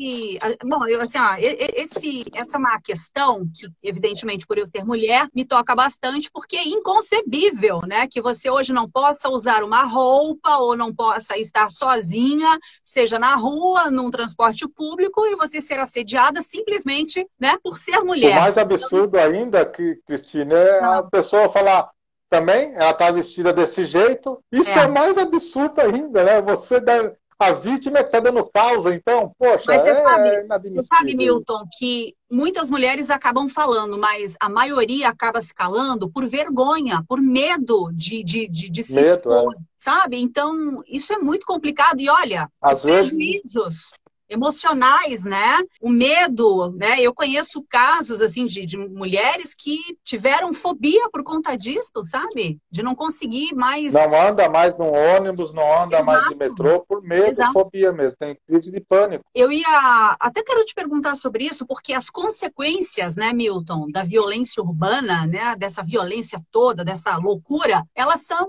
[0.65, 5.27] Bom, eu, assim, ó, esse, essa é uma questão que, evidentemente, por eu ser mulher,
[5.35, 8.07] me toca bastante, porque é inconcebível, né?
[8.07, 13.35] Que você hoje não possa usar uma roupa ou não possa estar sozinha, seja na
[13.37, 18.37] rua, num transporte público, e você ser assediada simplesmente, né, por ser mulher.
[18.37, 21.89] O mais absurdo ainda que, Cristina, é a pessoa falar
[22.29, 24.43] também, ela está vestida desse jeito.
[24.51, 24.85] Isso é.
[24.85, 24.89] é.
[24.89, 26.43] mais absurdo ainda, né?
[26.43, 30.75] Você deve, a vítima é que está dando causa, então, poxa, mas você é sabe,
[30.75, 36.27] Você sabe, Milton, que muitas mulheres acabam falando, mas a maioria acaba se calando por
[36.29, 39.59] vergonha, por medo de, de, de, de se medo, expor, é.
[39.77, 40.21] sabe?
[40.21, 42.01] Então, isso é muito complicado.
[42.01, 43.11] E olha, Às os vezes...
[43.13, 43.93] prejuízos
[44.29, 45.59] emocionais, né?
[45.81, 47.01] O medo, né?
[47.01, 52.59] Eu conheço casos assim de, de mulheres que tiveram fobia por conta disso, sabe?
[52.71, 53.95] De não conseguir mais.
[53.95, 56.07] Não anda mais no ônibus, não anda Exato.
[56.07, 57.53] mais de metrô por medo, Exato.
[57.53, 59.25] fobia mesmo, tem crise de pânico.
[59.35, 64.63] Eu ia até quero te perguntar sobre isso, porque as consequências, né, Milton, da violência
[64.63, 68.47] urbana, né, dessa violência toda, dessa loucura, elas são,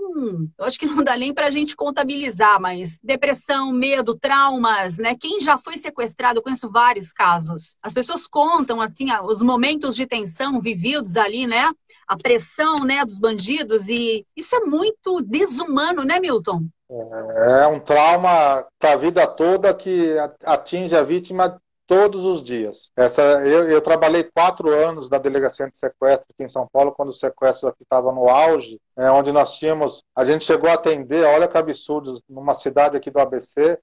[0.58, 5.14] eu acho que não dá nem para a gente contabilizar, mas depressão, medo, traumas, né?
[5.18, 7.76] Quem já foi sequestrado, eu conheço vários casos.
[7.82, 11.70] As pessoas contam assim os momentos de tensão vividos ali, né?
[12.06, 16.64] A pressão, né, dos bandidos e isso é muito desumano, né, Milton?
[16.90, 21.60] É, é um trauma para a vida toda que atinge a vítima
[21.90, 22.92] todos os dias.
[22.96, 27.08] Essa, eu, eu, trabalhei quatro anos na delegacia de sequestro aqui em São Paulo, quando
[27.08, 31.24] o sequestro aqui estava no auge, é, onde nós tínhamos, a gente chegou a atender,
[31.24, 33.76] olha que absurdo, numa cidade aqui do ABC,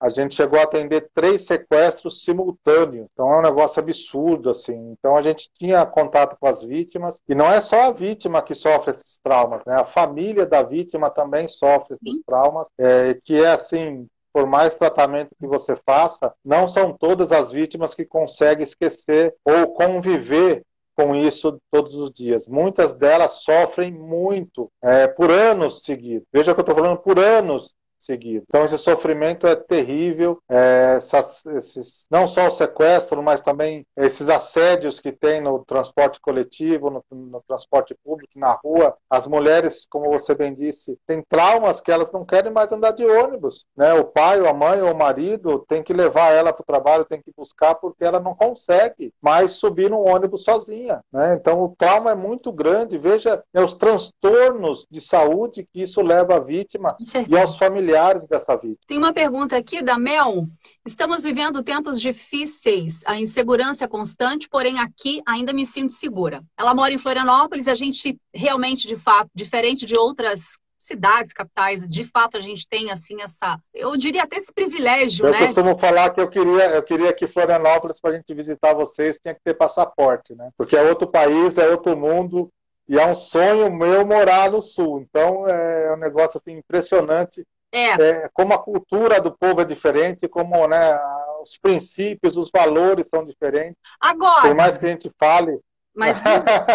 [0.00, 3.08] a gente chegou a atender três sequestros simultâneos.
[3.12, 4.94] Então é um negócio absurdo, assim.
[4.98, 8.54] Então a gente tinha contato com as vítimas, e não é só a vítima que
[8.54, 9.74] sofre esses traumas, né?
[9.74, 15.34] A família da vítima também sofre esses traumas, é, que é assim, por mais tratamento
[15.38, 20.62] que você faça, não são todas as vítimas que conseguem esquecer ou conviver
[20.98, 22.46] com isso todos os dias.
[22.48, 26.26] Muitas delas sofrem muito, é, por anos seguidos.
[26.32, 28.44] Veja que eu estou falando por anos seguido.
[28.48, 34.28] Então esse sofrimento é terrível, é, essas, esses, não só o sequestro, mas também esses
[34.28, 38.96] assédios que tem no transporte coletivo, no, no, transporte público, na rua.
[39.10, 43.04] As mulheres, como você bem disse, têm traumas que elas não querem mais andar de
[43.04, 43.64] ônibus.
[43.76, 43.92] Né?
[43.94, 47.04] O pai, ou a mãe, ou o marido tem que levar ela para o trabalho,
[47.04, 51.00] tem que buscar porque ela não consegue mais subir num ônibus sozinha.
[51.12, 51.34] Né?
[51.34, 52.98] Então o trauma é muito grande.
[52.98, 56.96] Veja né, os transtornos de saúde que isso leva à vítima
[57.28, 58.76] e aos familiares familiares dessa vítima.
[58.86, 60.46] Tem uma pergunta aqui da Mel.
[60.86, 66.42] Estamos vivendo tempos difíceis, a insegurança é constante, porém aqui ainda me sinto segura.
[66.56, 72.04] Ela mora em Florianópolis, a gente realmente, de fato, diferente de outras cidades, capitais, de
[72.04, 75.42] fato a gente tem assim essa, eu diria até esse privilégio, eu né?
[75.42, 79.18] Eu costumo falar que eu queria, eu queria que Florianópolis para a gente visitar vocês
[79.20, 80.48] tinha que ter passaporte, né?
[80.56, 82.48] Porque é outro país, é outro mundo
[82.88, 85.00] e é um sonho meu morar no sul.
[85.00, 88.02] Então é um negócio assim impressionante é.
[88.02, 88.30] é.
[88.32, 90.98] como a cultura do povo é diferente, como né,
[91.42, 93.76] os princípios, os valores são diferentes.
[94.00, 94.42] Agora.
[94.42, 95.58] Por mais que a gente fale.
[95.94, 96.22] Mas,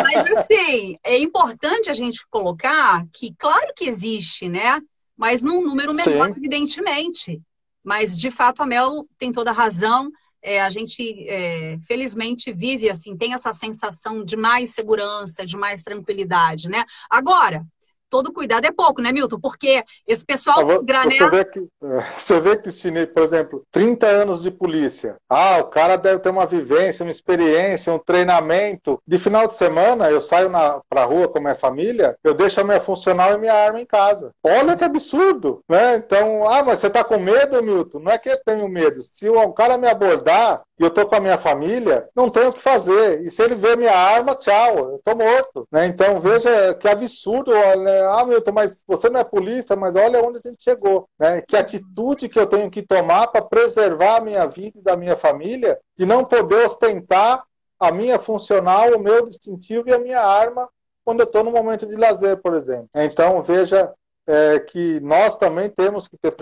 [0.04, 4.82] mas assim, é importante a gente colocar que, claro que existe, né?
[5.16, 6.34] Mas num número menor, Sim.
[6.38, 7.42] evidentemente.
[7.84, 10.10] Mas, de fato, a Mel tem toda a razão.
[10.42, 15.84] É, a gente, é, felizmente, vive assim, tem essa sensação de mais segurança, de mais
[15.84, 16.84] tranquilidade, né?
[17.10, 17.66] Agora,
[18.14, 19.40] todo cuidado é pouco, né, Milton?
[19.40, 21.18] Porque esse pessoal ah, granel...
[21.18, 21.68] Você vê, que,
[22.16, 25.16] você vê, Cristina, por exemplo, 30 anos de polícia.
[25.28, 29.02] Ah, o cara deve ter uma vivência, uma experiência, um treinamento.
[29.08, 32.62] De final de semana, eu saio na, pra rua com a minha família, eu deixo
[32.62, 34.30] a minha funcional e minha arma em casa.
[34.44, 35.96] Olha que absurdo, né?
[35.96, 37.98] Então, ah, mas você tá com medo, Milton?
[37.98, 39.02] Não é que eu tenho medo.
[39.02, 42.54] Se o cara me abordar, e eu tô com a minha família, não tenho o
[42.54, 43.22] que fazer.
[43.22, 45.68] E se ele ver minha arma, tchau, eu tô morto.
[45.72, 45.86] Né?
[45.88, 50.40] Então veja que absurdo, olha, ah, Milton, mas você não é polícia, mas olha onde
[50.44, 51.08] a gente chegou.
[51.20, 51.42] Né?
[51.42, 55.16] Que atitude que eu tenho que tomar para preservar a minha vida e da minha
[55.16, 57.44] família, de não poder ostentar
[57.80, 60.68] a minha funcional, o meu distintivo e a minha arma
[61.06, 62.90] quando eu estou no momento de lazer, por exemplo.
[62.96, 63.92] Então veja
[64.26, 66.34] é, que nós também temos que ter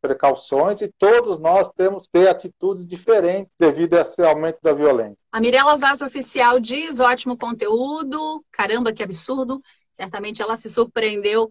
[0.00, 5.16] precauções e todos nós temos que ter atitudes diferentes devido a esse aumento da violência.
[5.32, 9.60] A Mirella Vaz Oficial diz: ótimo conteúdo, caramba, que absurdo.
[9.92, 11.50] Certamente ela se surpreendeu.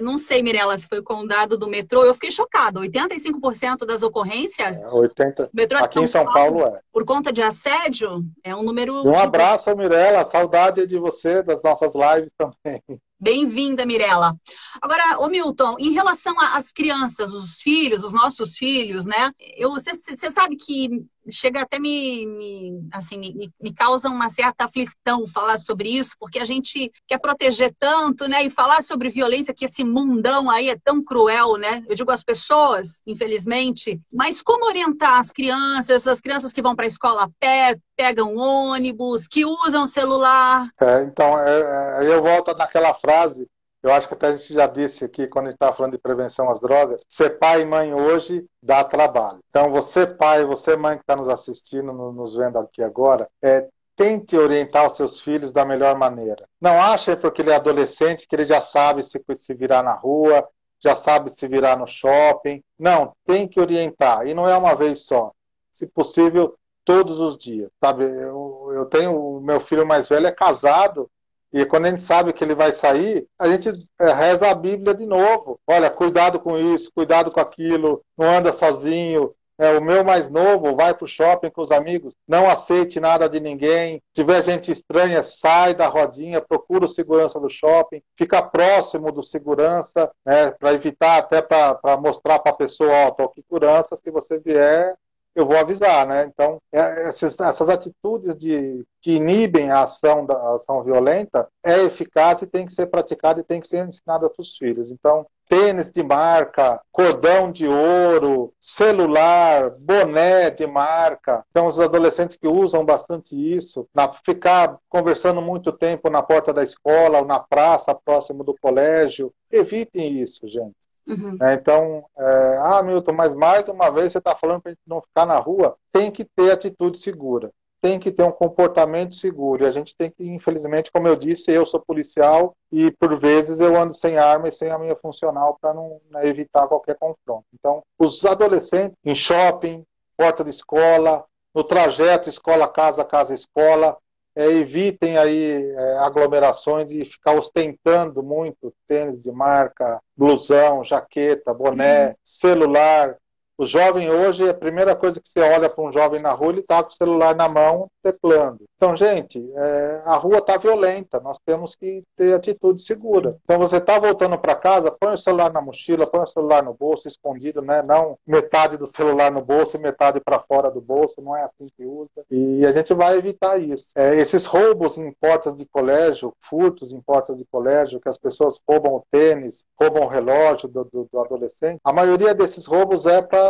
[0.00, 2.04] Não sei, Mirella, se foi com o dado do metrô.
[2.04, 2.80] Eu fiquei chocada.
[2.80, 4.82] 85% das ocorrências.
[4.82, 5.50] É, 80...
[5.52, 6.80] metrô Aqui São em São Paulo, Paulo, é.
[6.92, 9.06] Por conta de assédio, é um número.
[9.06, 10.26] Um abraço, Mirella.
[10.30, 12.82] Saudade de você, das nossas lives também.
[13.20, 14.34] Bem-vinda, Mirella.
[14.80, 19.30] Agora, ô Milton, em relação às crianças, os filhos, os nossos filhos, né?
[19.60, 25.58] Você sabe que chega até me, me assim, me, me, causa uma certa aflição falar
[25.58, 28.42] sobre isso, porque a gente quer proteger tanto, né?
[28.42, 31.84] E falar sobre violência, que esse mundão aí é tão cruel, né?
[31.88, 34.00] Eu digo as pessoas, infelizmente.
[34.12, 38.36] Mas como orientar as crianças, as crianças que vão para a escola a pé, pegam
[38.36, 40.66] ônibus, que usam celular?
[40.80, 43.46] É, então, é, é, eu volto naquela frase
[43.82, 45.98] eu acho que até a gente já disse aqui, quando a gente estava falando de
[45.98, 49.40] prevenção às drogas, ser pai e mãe hoje dá trabalho.
[49.48, 53.66] Então, você pai, você mãe que está nos assistindo, nos vendo aqui agora, é,
[53.96, 56.46] tente orientar os seus filhos da melhor maneira.
[56.60, 60.46] Não ache porque ele é adolescente que ele já sabe se, se virar na rua,
[60.82, 62.62] já sabe se virar no shopping.
[62.78, 64.26] Não, tem que orientar.
[64.26, 65.32] E não é uma vez só.
[65.72, 66.54] se possível,
[66.84, 68.04] todos os dias, sabe?
[68.04, 71.10] Eu, eu tenho, o meu filho mais velho é casado,
[71.52, 73.70] e quando a gente sabe que ele vai sair, a gente
[74.00, 75.60] é, reza a Bíblia de novo.
[75.66, 79.34] Olha, cuidado com isso, cuidado com aquilo, não anda sozinho.
[79.58, 83.28] É, o meu mais novo vai para o shopping com os amigos, não aceite nada
[83.28, 83.96] de ninguém.
[83.96, 89.22] Se tiver gente estranha, sai da rodinha, procura o segurança do shopping, fica próximo do
[89.22, 94.10] segurança, né, para evitar, até para mostrar para a pessoa, ó, oh, aqui segurança, se
[94.10, 94.96] você vier,
[95.34, 96.24] eu vou avisar, né?
[96.24, 101.82] Então, é, essas, essas atitudes de, que inibem a ação da a ação violenta é
[101.82, 104.90] eficaz e tem que ser praticada e tem que ser ensinada para os filhos.
[104.90, 111.44] Então, tênis de marca, cordão de ouro, celular, boné de marca.
[111.50, 116.62] Então, os adolescentes que usam bastante isso, na, ficar conversando muito tempo na porta da
[116.62, 120.74] escola ou na praça próximo do colégio, evitem isso, gente.
[121.10, 121.36] Uhum.
[121.42, 124.82] É, então, é, ah, Milton, mas mais uma vez você está falando para a gente
[124.86, 125.76] não ficar na rua.
[125.92, 127.50] Tem que ter atitude segura,
[127.80, 129.64] tem que ter um comportamento seguro.
[129.64, 133.58] E a gente tem que, infelizmente, como eu disse, eu sou policial e por vezes
[133.58, 137.44] eu ando sem arma e sem a minha funcional para não né, evitar qualquer confronto.
[137.52, 139.84] Então, os adolescentes em shopping,
[140.16, 143.96] porta de escola, no trajeto escola-casa, casa-escola,
[144.34, 152.08] é, evitem aí é, aglomerações de ficar ostentando muito tênis de marca, blusão, jaqueta, boné,
[152.08, 152.14] uhum.
[152.24, 153.16] celular.
[153.60, 156.60] O jovem hoje, a primeira coisa que você olha para um jovem na rua, ele
[156.60, 158.64] está com o celular na mão, teclando.
[158.76, 163.36] Então, gente, é, a rua está violenta, nós temos que ter atitude segura.
[163.44, 166.72] Então, você está voltando para casa, põe o celular na mochila, põe o celular no
[166.72, 167.82] bolso, escondido, né?
[167.82, 171.66] Não metade do celular no bolso e metade para fora do bolso, não é assim
[171.76, 172.24] que usa.
[172.30, 173.88] E a gente vai evitar isso.
[173.94, 178.58] É, esses roubos em portas de colégio, furtos em portas de colégio, que as pessoas
[178.66, 183.20] roubam o tênis, roubam o relógio do, do, do adolescente, a maioria desses roubos é
[183.20, 183.49] para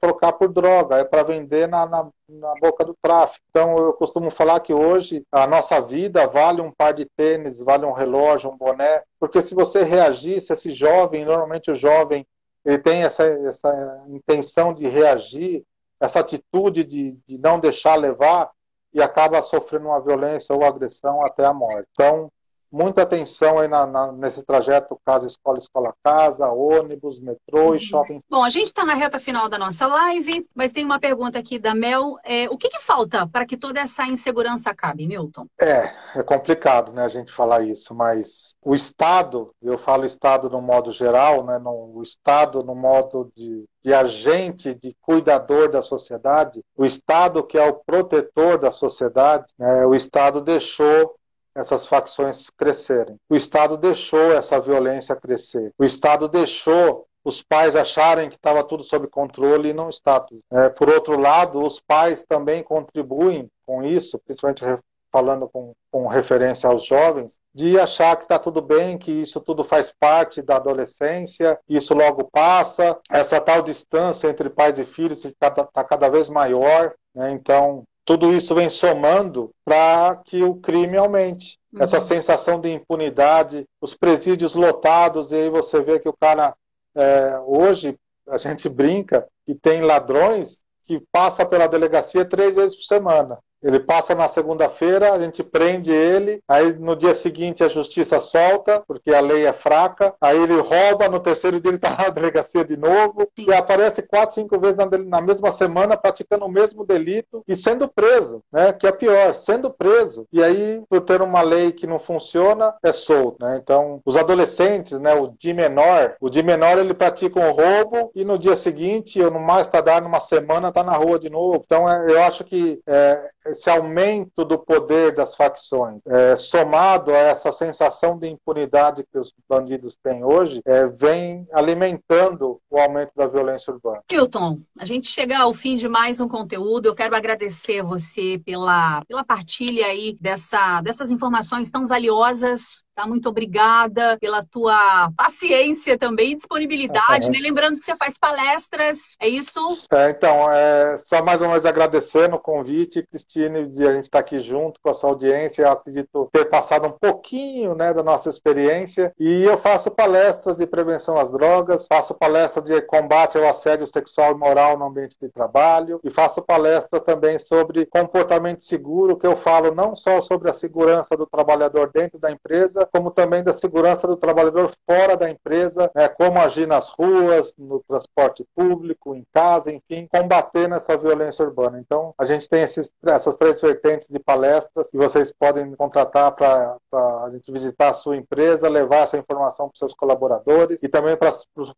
[0.00, 3.44] trocar por droga, é para vender na, na na boca do tráfico.
[3.50, 7.84] Então, eu costumo falar que hoje a nossa vida vale um par de tênis, vale
[7.84, 12.26] um relógio, um boné, porque se você reagir, se esse jovem, normalmente o jovem,
[12.64, 15.62] ele tem essa, essa intenção de reagir,
[16.00, 18.50] essa atitude de, de não deixar levar
[18.92, 21.86] e acaba sofrendo uma violência ou agressão até a morte.
[21.92, 22.30] Então,
[22.74, 27.78] muita atenção aí na, na, nesse trajeto casa escola escola casa ônibus metrô e uhum.
[27.78, 31.38] shopping bom a gente está na reta final da nossa live mas tem uma pergunta
[31.38, 35.46] aqui da Mel é, o que, que falta para que toda essa insegurança acabe Milton
[35.60, 40.60] é é complicado né a gente falar isso mas o Estado eu falo Estado no
[40.60, 46.62] modo geral né no, o Estado no modo de de agente, de cuidador da sociedade,
[46.74, 51.14] o Estado que é o protetor da sociedade, né, o Estado deixou
[51.54, 53.16] essas facções crescerem.
[53.28, 55.72] O Estado deixou essa violência crescer.
[55.78, 60.24] O Estado deixou os pais acharem que estava tudo sob controle e não está.
[60.52, 64.62] É, por outro lado, os pais também contribuem com isso, principalmente
[65.10, 69.62] falando com, com referência aos jovens, de achar que está tudo bem, que isso tudo
[69.62, 75.50] faz parte da adolescência, isso logo passa, essa tal distância entre pais e filhos está
[75.52, 76.94] tá cada vez maior.
[77.14, 77.30] Né?
[77.30, 81.58] Então, tudo isso vem somando para que o crime aumente.
[81.72, 81.82] Uhum.
[81.82, 86.54] Essa sensação de impunidade, os presídios lotados, e aí você vê que o cara,
[86.94, 87.98] é, hoje,
[88.28, 93.38] a gente brinca que tem ladrões que passa pela delegacia três vezes por semana.
[93.64, 98.82] Ele passa na segunda-feira, a gente prende ele, aí no dia seguinte a justiça solta,
[98.86, 102.62] porque a lei é fraca, aí ele rouba, no terceiro dia ele está na delegacia
[102.64, 103.46] de novo, Sim.
[103.48, 107.88] e aparece quatro, cinco vezes na, na, mesma semana praticando o mesmo delito e sendo
[107.88, 108.72] preso, né?
[108.72, 110.26] Que é pior, sendo preso.
[110.30, 113.58] E aí, por ter uma lei que não funciona, é solto, né?
[113.62, 115.14] Então, os adolescentes, né?
[115.14, 119.30] O de menor, o de menor ele pratica um roubo e no dia seguinte, ou
[119.30, 121.62] no mais tardar numa semana, está na rua de novo.
[121.64, 127.18] Então, é, eu acho que é, esse aumento do poder das facções, é, somado a
[127.18, 133.26] essa sensação de impunidade que os bandidos têm hoje, é, vem alimentando o aumento da
[133.26, 134.02] violência urbana.
[134.10, 136.86] Hilton, a gente chega ao fim de mais um conteúdo.
[136.86, 143.06] Eu quero agradecer você pela, pela partilha aí dessa, dessas informações tão valiosas Tá?
[143.06, 147.26] Muito obrigada pela tua paciência também e disponibilidade.
[147.26, 147.32] Uhum.
[147.32, 147.38] Né?
[147.42, 149.58] Lembrando que você faz palestras, é isso?
[149.90, 154.20] É, então, é, só mais uma vez agradecendo o convite, Cristine, de a gente estar
[154.20, 155.62] aqui junto com a sua audiência.
[155.62, 159.12] Eu acredito ter passado um pouquinho né, da nossa experiência.
[159.18, 164.32] E eu faço palestras de prevenção às drogas, faço palestras de combate ao assédio sexual
[164.32, 169.36] e moral no ambiente de trabalho e faço palestra também sobre comportamento seguro, que eu
[169.36, 173.52] falo não só sobre a segurança do trabalhador dentro da empresa, empresa, como também da
[173.52, 179.24] segurança do trabalhador fora da empresa, né, como agir nas ruas, no transporte público, em
[179.32, 181.80] casa, enfim, combater nessa violência urbana.
[181.80, 186.76] Então, a gente tem esses, essas três vertentes de palestras e vocês podem contratar para
[186.92, 191.16] a gente visitar a sua empresa, levar essa informação para os seus colaboradores e também
[191.16, 191.32] para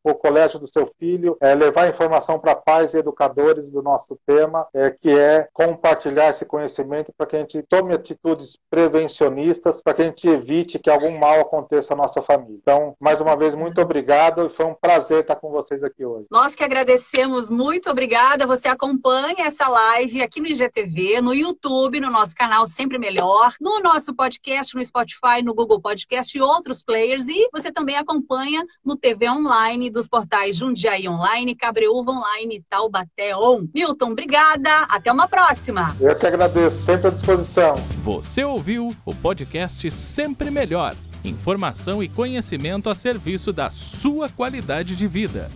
[0.05, 4.67] o colégio do seu filho, é, levar informação para pais e educadores do nosso tema,
[4.75, 10.03] é, que é compartilhar esse conhecimento para que a gente tome atitudes prevencionistas, para que
[10.03, 12.59] a gente evite que algum mal aconteça à nossa família.
[12.61, 16.27] Então, mais uma vez, muito obrigado e foi um prazer estar com vocês aqui hoje.
[16.31, 18.47] Nós que agradecemos, muito obrigada.
[18.47, 23.81] Você acompanha essa live aqui no IGTV, no YouTube, no nosso canal Sempre Melhor, no
[23.81, 27.29] nosso podcast, no Spotify, no Google Podcast e outros players.
[27.29, 33.37] E você também acompanha no TV Online dos portais Jundiaí Online, Cabreúva Online e Taubaté
[33.37, 33.67] On.
[33.75, 34.71] Milton, obrigada.
[34.91, 35.95] Até uma próxima.
[36.01, 37.75] Eu que agradeço, sempre à disposição.
[38.03, 40.86] Você ouviu o podcast Sempre Melhor.
[41.27, 45.51] Informação e conhecimento a serviço da sua qualidade de vida.